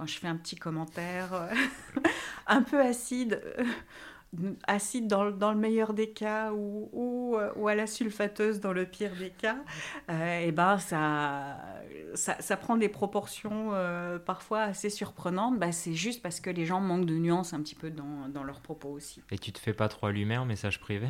quand 0.03 0.09
je 0.09 0.19
fais 0.19 0.27
un 0.27 0.37
petit 0.37 0.57
commentaire 0.57 1.33
euh, 1.33 1.55
un 2.49 2.63
peu 2.63 2.81
acide, 2.81 3.41
euh, 3.57 4.55
acide 4.67 5.07
dans, 5.07 5.23
le 5.23 5.55
meilleur 5.55 5.95
des 5.95 6.11
cas 6.11 6.51
euh, 6.51 6.91
ou, 6.93 7.69
à 7.69 7.75
la 7.77 7.87
sulfateuse 7.87 8.59
dans 8.59 8.73
le 8.73 8.85
pire 8.85 9.13
des 9.17 9.31
cas, 9.31 9.59
et 10.09 10.51
ben 10.51 10.79
ça, 10.79 11.57
ça, 12.15 12.57
prend 12.57 12.77
des 12.77 12.89
proportions 12.89 13.71
parfois 14.27 14.63
assez 14.63 14.91
surprenantes. 14.91 15.61
Bah, 15.61 15.71
c'est 15.71 15.95
juste 15.95 16.21
parce 16.21 16.41
que 16.41 16.51
les 16.51 16.67
gens 16.67 16.81
manquent 16.81 17.07
de 17.07 17.15
nuances 17.15 17.53
un 17.53 17.63
petit 17.63 17.77
peu 17.77 17.91
dans, 17.91 18.29
dans 18.29 18.43
leurs 18.43 18.61
propos 18.61 18.89
aussi. 18.89 19.23
Et 19.31 19.39
tu 19.39 19.53
te 19.53 19.61
fais 19.61 19.73
pas 19.73 19.89
trop 19.89 20.09
allumer 20.09 20.37
en 20.37 20.47
message 20.47 20.81
privé? 20.81 21.07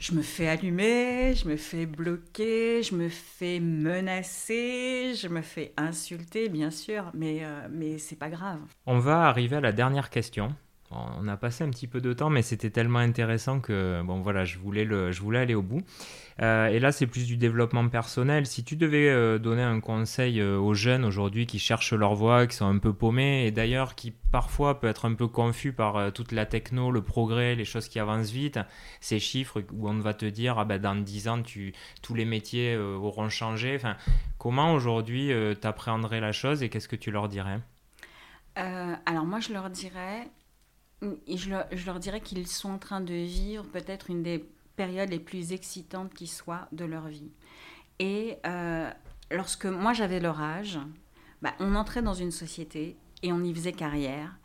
Je 0.00 0.14
me 0.14 0.22
fais 0.22 0.48
allumer, 0.48 1.34
je 1.34 1.46
me 1.46 1.56
fais 1.56 1.84
bloquer, 1.84 2.82
je 2.82 2.94
me 2.94 3.10
fais 3.10 3.60
menacer, 3.60 5.14
je 5.14 5.28
me 5.28 5.42
fais 5.42 5.74
insulter, 5.76 6.48
bien 6.48 6.70
sûr, 6.70 7.10
mais, 7.12 7.44
euh, 7.44 7.68
mais 7.70 7.98
c'est 7.98 8.16
pas 8.16 8.30
grave. 8.30 8.60
On 8.86 8.98
va 8.98 9.26
arriver 9.26 9.56
à 9.56 9.60
la 9.60 9.72
dernière 9.72 10.08
question. 10.08 10.54
On 10.90 11.28
a 11.28 11.36
passé 11.36 11.62
un 11.62 11.70
petit 11.70 11.86
peu 11.86 12.00
de 12.00 12.12
temps, 12.12 12.30
mais 12.30 12.42
c'était 12.42 12.70
tellement 12.70 12.98
intéressant 12.98 13.60
que 13.60 14.02
bon 14.02 14.20
voilà, 14.20 14.44
je 14.44 14.58
voulais, 14.58 14.84
le, 14.84 15.12
je 15.12 15.22
voulais 15.22 15.38
aller 15.38 15.54
au 15.54 15.62
bout. 15.62 15.82
Euh, 16.42 16.68
et 16.68 16.78
là, 16.80 16.90
c'est 16.90 17.06
plus 17.06 17.26
du 17.26 17.36
développement 17.36 17.86
personnel. 17.88 18.46
Si 18.46 18.64
tu 18.64 18.76
devais 18.76 19.08
euh, 19.08 19.38
donner 19.38 19.62
un 19.62 19.80
conseil 19.80 20.40
euh, 20.40 20.58
aux 20.58 20.74
jeunes 20.74 21.04
aujourd'hui 21.04 21.46
qui 21.46 21.58
cherchent 21.58 21.92
leur 21.92 22.14
voie, 22.14 22.46
qui 22.46 22.56
sont 22.56 22.66
un 22.66 22.78
peu 22.78 22.92
paumés, 22.92 23.46
et 23.46 23.50
d'ailleurs 23.50 23.94
qui 23.94 24.12
parfois 24.32 24.80
peut 24.80 24.86
être 24.86 25.04
un 25.04 25.14
peu 25.14 25.28
confus 25.28 25.72
par 25.72 26.12
toute 26.12 26.32
la 26.32 26.46
techno, 26.46 26.90
le 26.90 27.02
progrès, 27.02 27.54
les 27.54 27.64
choses 27.64 27.88
qui 27.88 27.98
avancent 27.98 28.30
vite, 28.30 28.58
ces 29.00 29.18
chiffres 29.18 29.62
où 29.72 29.88
on 29.88 29.98
va 29.98 30.14
te 30.14 30.24
dire 30.24 30.58
ah 30.58 30.64
ben, 30.64 30.80
dans 30.80 30.94
10 30.94 31.28
ans 31.28 31.42
tu, 31.42 31.74
tous 32.00 32.14
les 32.14 32.24
métiers 32.24 32.76
auront 32.76 33.28
changé. 33.28 33.74
Enfin, 33.74 33.96
comment 34.38 34.72
aujourd'hui 34.72 35.32
tu 35.60 35.66
appréhenderais 35.66 36.20
la 36.20 36.30
chose 36.30 36.62
et 36.62 36.68
qu'est-ce 36.68 36.88
que 36.88 36.96
tu 36.96 37.10
leur 37.10 37.28
dirais? 37.28 37.58
Alors 38.54 39.24
moi 39.24 39.40
je 39.40 39.52
leur 39.52 39.68
dirais 39.68 40.28
je 41.02 41.50
leur, 41.50 41.66
je 41.72 41.86
leur 41.86 41.98
dirais 41.98 42.20
qu'ils 42.20 42.46
sont 42.46 42.70
en 42.70 42.78
train 42.78 43.00
de 43.00 43.14
vivre 43.14 43.64
peut-être 43.64 44.10
une 44.10 44.22
des 44.22 44.44
périodes 44.76 45.10
les 45.10 45.18
plus 45.18 45.52
excitantes 45.52 46.12
qui 46.14 46.26
soient 46.26 46.68
de 46.72 46.84
leur 46.84 47.08
vie. 47.08 47.30
Et 47.98 48.38
euh, 48.46 48.90
lorsque 49.30 49.66
moi 49.66 49.92
j'avais 49.92 50.20
leur 50.20 50.40
âge, 50.40 50.78
bah, 51.42 51.54
on 51.60 51.74
entrait 51.74 52.02
dans 52.02 52.14
une 52.14 52.30
société 52.30 52.96
et 53.22 53.32
on 53.32 53.42
y 53.42 53.54
faisait 53.54 53.72
carrière 53.72 54.38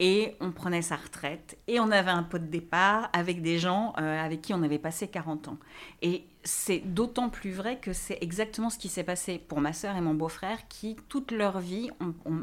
et 0.00 0.34
on 0.40 0.50
prenait 0.50 0.80
sa 0.80 0.96
retraite 0.96 1.58
et 1.68 1.78
on 1.78 1.90
avait 1.90 2.10
un 2.10 2.22
pot 2.22 2.38
de 2.38 2.46
départ 2.46 3.10
avec 3.12 3.42
des 3.42 3.58
gens 3.58 3.92
euh, 4.00 4.24
avec 4.24 4.40
qui 4.40 4.54
on 4.54 4.62
avait 4.62 4.78
passé 4.78 5.08
40 5.08 5.48
ans. 5.48 5.58
Et 6.00 6.24
c'est 6.42 6.78
d'autant 6.78 7.28
plus 7.28 7.52
vrai 7.52 7.78
que 7.78 7.92
c'est 7.92 8.16
exactement 8.22 8.70
ce 8.70 8.78
qui 8.78 8.88
s'est 8.88 9.04
passé 9.04 9.38
pour 9.38 9.60
ma 9.60 9.74
sœur 9.74 9.96
et 9.96 10.00
mon 10.00 10.14
beau-frère 10.14 10.66
qui, 10.68 10.96
toute 11.10 11.32
leur 11.32 11.60
vie, 11.60 11.90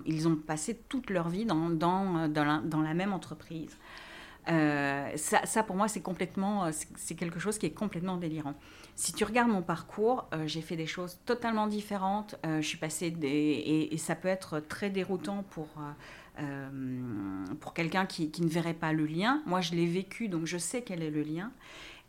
ils 0.06 0.28
ont 0.28 0.36
passé 0.36 0.80
toute 0.88 1.10
leur 1.10 1.30
vie 1.30 1.46
dans, 1.46 1.72
dans, 1.72 2.28
la, 2.28 2.62
dans 2.64 2.82
la, 2.82 2.94
même 2.94 3.12
entreprise. 3.12 3.76
Euh, 4.50 5.10
ça, 5.16 5.64
pour 5.64 5.76
moi, 5.76 5.88
c'est 5.88 6.02
complètement, 6.02 6.70
c'est 6.96 7.16
quelque 7.16 7.40
chose 7.40 7.58
qui 7.58 7.66
est 7.66 7.72
complètement 7.72 8.18
délirant. 8.18 8.54
Si 8.96 9.14
tu 9.14 9.24
regardes 9.24 9.50
mon 9.50 9.64
parcours, 9.64 10.28
euh, 10.32 10.46
j'ai 10.46 10.62
fait 10.62 10.76
des 10.76 10.86
choses 10.86 11.18
totalement 11.26 11.66
différentes. 11.66 12.36
je 12.46 12.62
suis 12.62 12.78
passée 12.78 13.10
des, 13.10 13.90
et, 13.92 13.98
ça 13.98 14.14
peut 14.14 14.28
être 14.28 14.60
très 14.60 14.92
déroutant 14.92 15.44
pour 15.50 15.68
euh, 16.40 17.46
pour 17.60 17.74
quelqu'un 17.74 18.06
qui, 18.06 18.32
ne 18.40 18.48
verrait 18.48 18.74
pas 18.74 18.94
le 18.94 19.06
lien. 19.06 19.42
Moi, 19.46 19.62
je 19.62 19.74
l'ai 19.74 19.88
vécu, 19.88 20.28
donc 20.30 20.46
je 20.46 20.58
sais 20.58 20.82
quel 20.82 21.02
est 21.02 21.10
le 21.10 21.24
lien. 21.24 21.52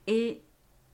Et 0.07 0.43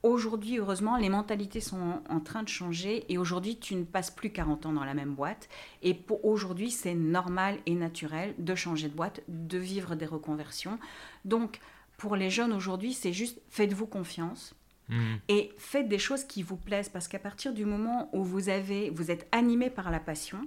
aujourd'hui, 0.03 0.59
heureusement, 0.59 0.97
les 0.97 1.09
mentalités 1.09 1.61
sont 1.61 2.03
en, 2.09 2.21
train 2.21 2.43
de 2.43 2.49
changer. 2.49 3.05
Et 3.13 3.19
aujourd'hui, 3.19 3.59
tu 3.59 3.75
ne 3.75 3.85
passes 3.85 4.11
plus 4.11 4.31
40 4.31 4.67
ans 4.67 4.73
dans 4.73 4.85
la 4.85 4.95
même 4.95 5.15
boîte. 5.15 5.49
Et 5.83 5.95
pour 5.95 6.25
aujourd'hui, 6.25 6.71
c'est 6.71 6.95
normal 6.95 7.59
et 7.67 7.75
naturel 7.75 8.35
de 8.39 8.55
changer 8.55 8.89
de 8.89 8.95
boîte, 8.95 9.23
de 9.29 9.59
vivre 9.59 9.97
des 9.97 10.07
reconversions. 10.07 10.79
Donc, 11.25 11.61
pour 11.97 12.17
les 12.17 12.31
jeunes 12.31 12.53
aujourd'hui, 12.53 12.93
c'est 12.93 13.13
juste 13.13 13.41
faites-vous 13.49 13.87
confiance. 13.87 14.55
Mmh. 14.89 15.15
Et 15.29 15.53
faites 15.57 15.89
des 15.89 15.99
choses 15.99 16.25
qui 16.25 16.43
vous 16.43 16.57
plaisent 16.57 16.91
parce 16.91 17.09
qu'à 17.09 17.19
partir 17.19 17.55
du 17.55 17.65
moment 17.65 18.11
où 18.13 18.23
vous 18.23 18.51
avez, 18.51 18.91
vous 18.91 19.11
êtes 19.11 19.27
animé 19.33 19.71
par 19.71 19.91
la 19.91 19.99
passion, 19.99 20.47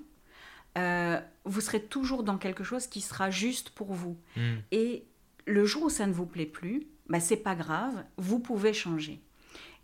euh, 0.77 1.19
vous 1.45 1.61
serez 1.61 1.81
toujours 1.81 2.23
dans 2.23 2.37
quelque 2.37 2.63
chose 2.63 2.87
qui 2.87 3.01
sera 3.01 3.29
juste 3.29 3.71
pour 3.71 3.93
vous. 3.93 4.17
Hmm. 4.35 4.57
Et 4.71 5.05
le 5.45 5.65
jour 5.65 5.83
où 5.83 5.89
ça 5.89 6.05
ne 6.05 6.13
vous 6.13 6.25
plaît 6.25 6.45
plus, 6.45 6.87
bah, 7.07 7.19
c'est 7.19 7.37
pas 7.37 7.55
grave, 7.55 8.03
vous 8.17 8.39
pouvez 8.39 8.73
changer. 8.73 9.21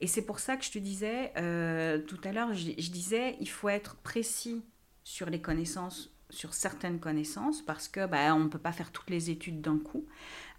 Et 0.02 0.08
c'est 0.08 0.26
pour 0.26 0.40
ça 0.40 0.58
que 0.58 0.66
je 0.66 0.72
te 0.72 0.80
disais 0.80 1.32
euh, 1.38 2.00
tout 2.00 2.20
à 2.24 2.32
l'heure, 2.32 2.54
je, 2.54 2.72
disais, 2.92 3.38
il 3.40 3.50
faut 3.50 3.70
être 3.70 3.96
précis 3.98 4.62
sur 5.04 5.30
les 5.30 5.42
connaissances, 5.42 6.14
sur 6.30 6.54
certaines 6.54 7.00
connaissances, 7.00 7.62
parce 7.62 7.88
que 7.88 8.06
bah, 8.06 8.36
on 8.36 8.42
ne 8.42 8.50
peut 8.50 8.60
pas 8.60 8.74
faire 8.74 8.92
toutes 8.92 9.10
les 9.10 9.30
études 9.30 9.62
d'un 9.62 9.80
coup. 9.80 10.06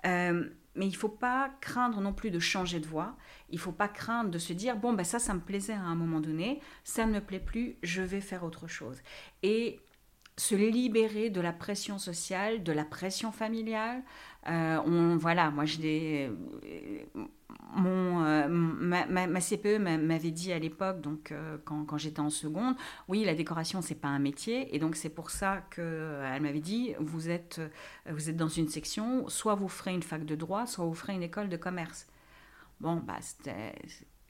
Euh, 0.07 0.49
mais 0.77 0.87
il 0.87 0.93
ne 0.93 0.97
faut 0.97 1.09
pas 1.09 1.51
craindre 1.61 2.01
non 2.01 2.13
plus 2.13 2.31
de 2.31 2.39
changer 2.39 2.81
de 2.81 2.87
voie. 2.87 3.17
Il 3.51 3.57
ne 3.57 3.61
faut 3.61 3.73
pas 3.73 3.89
craindre 3.89 4.31
de 4.31 4.39
se 4.39 4.53
dire 4.53 4.77
bon 4.77 4.93
bah 4.93 5.05
ça 5.05 5.19
ça 5.19 5.33
me 5.33 5.41
plaisait 5.41 5.73
à 5.73 5.83
un 5.83 5.95
moment 5.95 6.21
donné, 6.21 6.61
ça 6.83 7.07
ne 7.07 7.13
me 7.13 7.21
plaît 7.21 7.39
plus, 7.39 7.77
je 7.83 8.03
vais 8.03 8.21
faire 8.21 8.43
autre 8.43 8.67
chose. 8.67 9.01
Et 9.43 9.79
se 10.37 10.55
libérer 10.55 11.31
de 11.31 11.41
la 11.41 11.53
pression 11.53 11.99
sociale, 11.99 12.63
de 12.63 12.73
la 12.73 12.85
pression 12.85 13.31
familiale. 13.31 14.03
Euh, 14.49 14.79
on, 14.85 15.17
voilà, 15.17 15.51
moi, 15.51 15.65
je 15.65 15.79
l'ai. 15.79 16.31
Euh, 16.67 17.25
mon, 17.77 18.25
euh, 18.25 18.47
ma, 18.49 19.07
ma, 19.07 19.41
CPE 19.41 19.79
m'avait 19.79 20.31
dit 20.31 20.53
à 20.53 20.59
l'époque, 20.59 21.01
donc 21.01 21.35
quand, 21.65 21.85
quand 21.85 21.99
j'étais 21.99 22.21
en 22.21 22.31
seconde, 22.31 22.77
oui, 23.09 23.25
la 23.25 23.35
décoration 23.35 23.83
c'est 23.83 23.97
pas 23.97 24.09
un 24.09 24.21
métier, 24.21 24.75
et 24.75 24.79
donc 24.79 24.95
c'est 24.95 25.09
pour 25.09 25.31
ça 25.31 25.65
que 25.71 26.21
elle 26.25 26.43
m'avait 26.43 26.61
dit, 26.61 26.95
vous 27.01 27.31
êtes, 27.31 27.61
vous 28.09 28.31
êtes 28.31 28.37
dans 28.37 28.49
une 28.49 28.69
section, 28.69 29.29
soit 29.29 29.57
vous 29.57 29.69
ferez 29.69 29.93
une 29.93 30.05
fac 30.05 30.25
de 30.25 30.37
droit, 30.37 30.67
soit 30.67 30.85
vous 30.85 30.95
ferez 30.95 31.15
une 31.15 31.25
école 31.25 31.49
de 31.49 31.57
commerce. 31.57 32.07
Bon, 32.81 32.97
bah, 32.97 33.19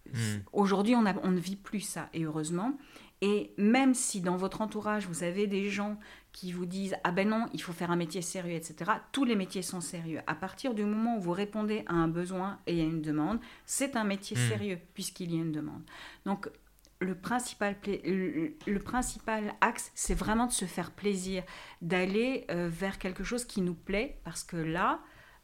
hmm. 0.06 0.38
Aujourd'hui, 0.54 0.94
on, 0.94 1.04
on 1.22 1.30
ne 1.30 1.40
vit 1.40 1.56
plus 1.56 1.80
ça, 1.80 2.08
et 2.14 2.24
heureusement. 2.24 2.78
Et 3.20 3.54
même 3.56 3.94
si 3.94 4.20
dans 4.20 4.36
votre 4.36 4.60
entourage, 4.60 5.06
vous 5.06 5.22
avez 5.22 5.46
des 5.46 5.70
gens 5.70 5.98
qui 6.32 6.52
vous 6.52 6.66
disent 6.66 6.96
Ah 7.04 7.12
ben 7.12 7.28
non, 7.28 7.46
il 7.52 7.62
faut 7.62 7.72
faire 7.72 7.90
un 7.90 7.96
métier 7.96 8.22
sérieux, 8.22 8.56
etc., 8.56 8.90
tous 9.12 9.24
les 9.24 9.36
métiers 9.36 9.62
sont 9.62 9.80
sérieux. 9.80 10.20
À 10.26 10.34
partir 10.34 10.74
du 10.74 10.84
moment 10.84 11.16
où 11.16 11.20
vous 11.20 11.32
répondez 11.32 11.84
à 11.86 11.94
un 11.94 12.08
besoin 12.08 12.58
et 12.66 12.80
à 12.80 12.84
une 12.84 13.00
demande, 13.00 13.38
c'est 13.66 13.96
un 13.96 14.04
métier 14.04 14.36
hmm. 14.36 14.48
sérieux, 14.48 14.78
puisqu'il 14.94 15.32
y 15.32 15.38
a 15.38 15.42
une 15.42 15.52
demande. 15.52 15.82
Donc, 16.26 16.50
le 17.00 17.14
principal, 17.14 17.76
le, 17.86 18.78
principal 18.78 19.54
axe, 19.60 19.90
c'est 19.94 20.14
vraiment 20.14 20.46
de 20.46 20.52
se 20.52 20.64
faire 20.64 20.90
plaisir, 20.90 21.44
d'aller 21.82 22.44
euh, 22.50 22.68
vers 22.68 22.98
quelque 22.98 23.24
chose 23.24 23.44
qui 23.44 23.60
nous 23.60 23.74
plaît, 23.74 24.20
parce 24.24 24.42
que 24.42 24.56
là, 24.56 25.00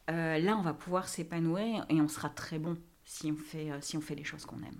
euh, 0.09 0.39
là, 0.39 0.57
on 0.57 0.61
va 0.61 0.73
pouvoir 0.73 1.07
s'épanouir 1.07 1.85
et 1.89 2.01
on 2.01 2.07
sera 2.07 2.29
très 2.29 2.59
bon 2.59 2.77
si 3.05 3.31
on 3.31 3.37
fait, 3.37 3.71
euh, 3.71 3.77
si 3.81 3.97
on 3.97 4.01
fait 4.01 4.15
les 4.15 4.23
choses 4.23 4.45
qu'on 4.45 4.59
aime. 4.59 4.79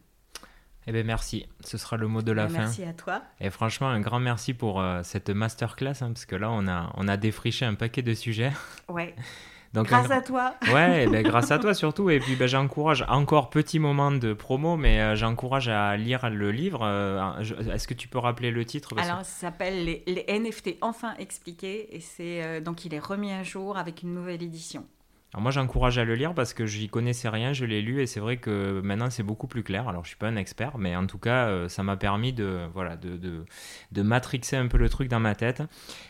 Eh 0.88 0.92
bien, 0.92 1.04
merci. 1.04 1.46
Ce 1.64 1.78
sera 1.78 1.98
le 1.98 2.08
mot 2.08 2.22
de 2.22 2.32
la 2.32 2.48
ben, 2.48 2.54
fin. 2.54 2.60
Merci 2.60 2.84
à 2.84 2.94
toi. 2.94 3.22
Et 3.40 3.50
franchement, 3.50 3.88
un 3.88 4.00
grand 4.00 4.20
merci 4.20 4.54
pour 4.54 4.82
euh, 4.82 5.02
cette 5.04 5.30
masterclass, 5.30 6.02
hein, 6.02 6.12
parce 6.14 6.26
que 6.26 6.36
là, 6.36 6.50
on 6.52 6.68
a, 6.68 6.92
on 6.96 7.08
a 7.08 7.18
défriché 7.18 7.66
un 7.66 7.76
paquet 7.76 8.02
de 8.02 8.14
sujets. 8.14 8.52
Ouais. 8.90 9.16
Donc, 9.74 9.88
grâce 9.88 10.12
à 10.12 10.22
toi. 10.22 10.56
Ouais, 10.74 11.08
ben, 11.08 11.24
grâce 11.24 11.50
à 11.50 11.58
toi 11.58 11.74
surtout. 11.74 12.10
Et 12.10 12.20
puis 12.20 12.36
ben, 12.36 12.46
j'encourage, 12.46 13.06
encore 13.08 13.50
petit 13.50 13.80
moment 13.80 14.12
de 14.12 14.34
promo, 14.34 14.76
mais 14.76 15.00
euh, 15.00 15.16
j'encourage 15.16 15.70
à 15.70 15.96
lire 15.96 16.30
le 16.30 16.52
livre. 16.52 16.82
Euh, 16.84 17.40
est-ce 17.74 17.88
que 17.88 17.94
tu 17.94 18.10
peux 18.10 18.20
rappeler 18.20 18.52
le 18.52 18.66
titre? 18.66 18.94
Alors, 18.98 19.24
ça 19.24 19.24
s'appelle 19.24 19.86
les, 19.86 20.04
les, 20.08 20.40
NFT 20.40 20.76
enfin 20.82 21.14
expliqués. 21.20 21.96
Et 21.96 22.02
c'est 22.02 22.60
donc 22.60 22.84
il 22.84 22.94
est 22.94 23.00
remis 23.00 23.32
à 23.32 23.44
jour 23.44 23.78
avec 23.78 24.04
une 24.04 24.14
nouvelle 24.14 24.44
édition. 24.44 24.86
Alors 25.34 25.44
moi 25.44 25.52
j'encourage 25.52 25.98
à 25.98 26.04
le 26.04 26.16
lire 26.16 26.34
parce 26.34 26.54
que 26.54 26.66
j'y 26.66 26.90
connaissais 26.90 27.30
rien, 27.30 27.54
je 27.54 27.66
l'ai 27.66 27.82
lu 27.82 28.02
et 28.02 28.08
c'est 28.08 28.20
vrai 28.20 28.38
que 28.38 28.82
maintenant 28.82 29.10
c'est 29.10 29.24
beaucoup 29.24 29.48
plus 29.48 29.64
clair. 29.64 29.88
Alors 29.88 30.04
je 30.04 30.10
suis 30.10 30.18
pas 30.18 30.28
un 30.28 30.36
expert, 30.36 30.78
mais 30.78 30.96
en 30.96 31.08
tout 31.08 31.20
cas 31.20 31.68
ça 31.70 31.84
m'a 31.84 31.98
permis 31.98 32.34
de 32.34 32.68
voilà 32.74 32.98
de, 32.98 33.16
de, 33.16 33.46
de, 33.92 34.02
matrixer 34.02 34.58
un 34.58 34.68
peu 34.68 34.78
le 34.78 34.90
truc 34.90 35.08
dans 35.08 35.20
ma 35.20 35.36
tête. 35.36 35.64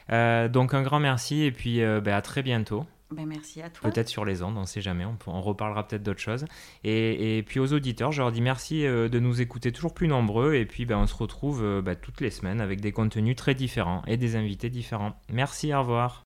donc 0.09 0.73
un 0.73 0.81
grand 0.81 0.99
merci 0.99 1.43
et 1.43 1.51
puis 1.51 1.79
ben, 1.79 2.13
à 2.13 2.21
très 2.21 2.41
bientôt. 2.41 2.85
Ben, 3.11 3.25
merci 3.25 3.61
à 3.61 3.69
toi. 3.69 3.89
Peut-être 3.89 4.07
sur 4.07 4.23
les 4.23 4.41
ondes, 4.41 4.57
on 4.57 4.61
ne 4.61 4.65
sait 4.65 4.81
jamais, 4.81 5.05
on, 5.27 5.41
reparlera 5.41 5.85
peut-être 5.87 6.03
d'autres 6.03 6.21
choses. 6.21 6.45
Et, 6.83 7.43
puis 7.45 7.59
aux 7.59 7.73
auditeurs, 7.73 8.11
je 8.11 8.21
leur 8.21 8.31
dis 8.31 8.41
merci 8.41 8.85
euh, 8.85 9.09
de 9.09 9.19
nous 9.19 9.41
écouter 9.41 9.71
toujours 9.71 9.93
plus 9.93 10.07
nombreux. 10.07 10.55
Et 10.55 10.65
puis 10.65 10.85
ben, 10.85 10.97
on 10.97 11.07
se 11.07 11.15
retrouve 11.15 11.63
euh, 11.63 11.81
ben, 11.81 11.95
toutes 11.95 12.21
les 12.21 12.29
semaines 12.29 12.61
avec 12.61 12.79
des 12.79 12.91
contenus 12.91 13.35
très 13.35 13.53
différents 13.53 14.01
et 14.07 14.17
des 14.17 14.35
invités 14.35 14.69
différents. 14.69 15.19
Merci, 15.29 15.73
au 15.73 15.79
revoir. 15.79 16.23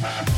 ha 0.00 0.08
ha 0.08 0.24
ha 0.24 0.35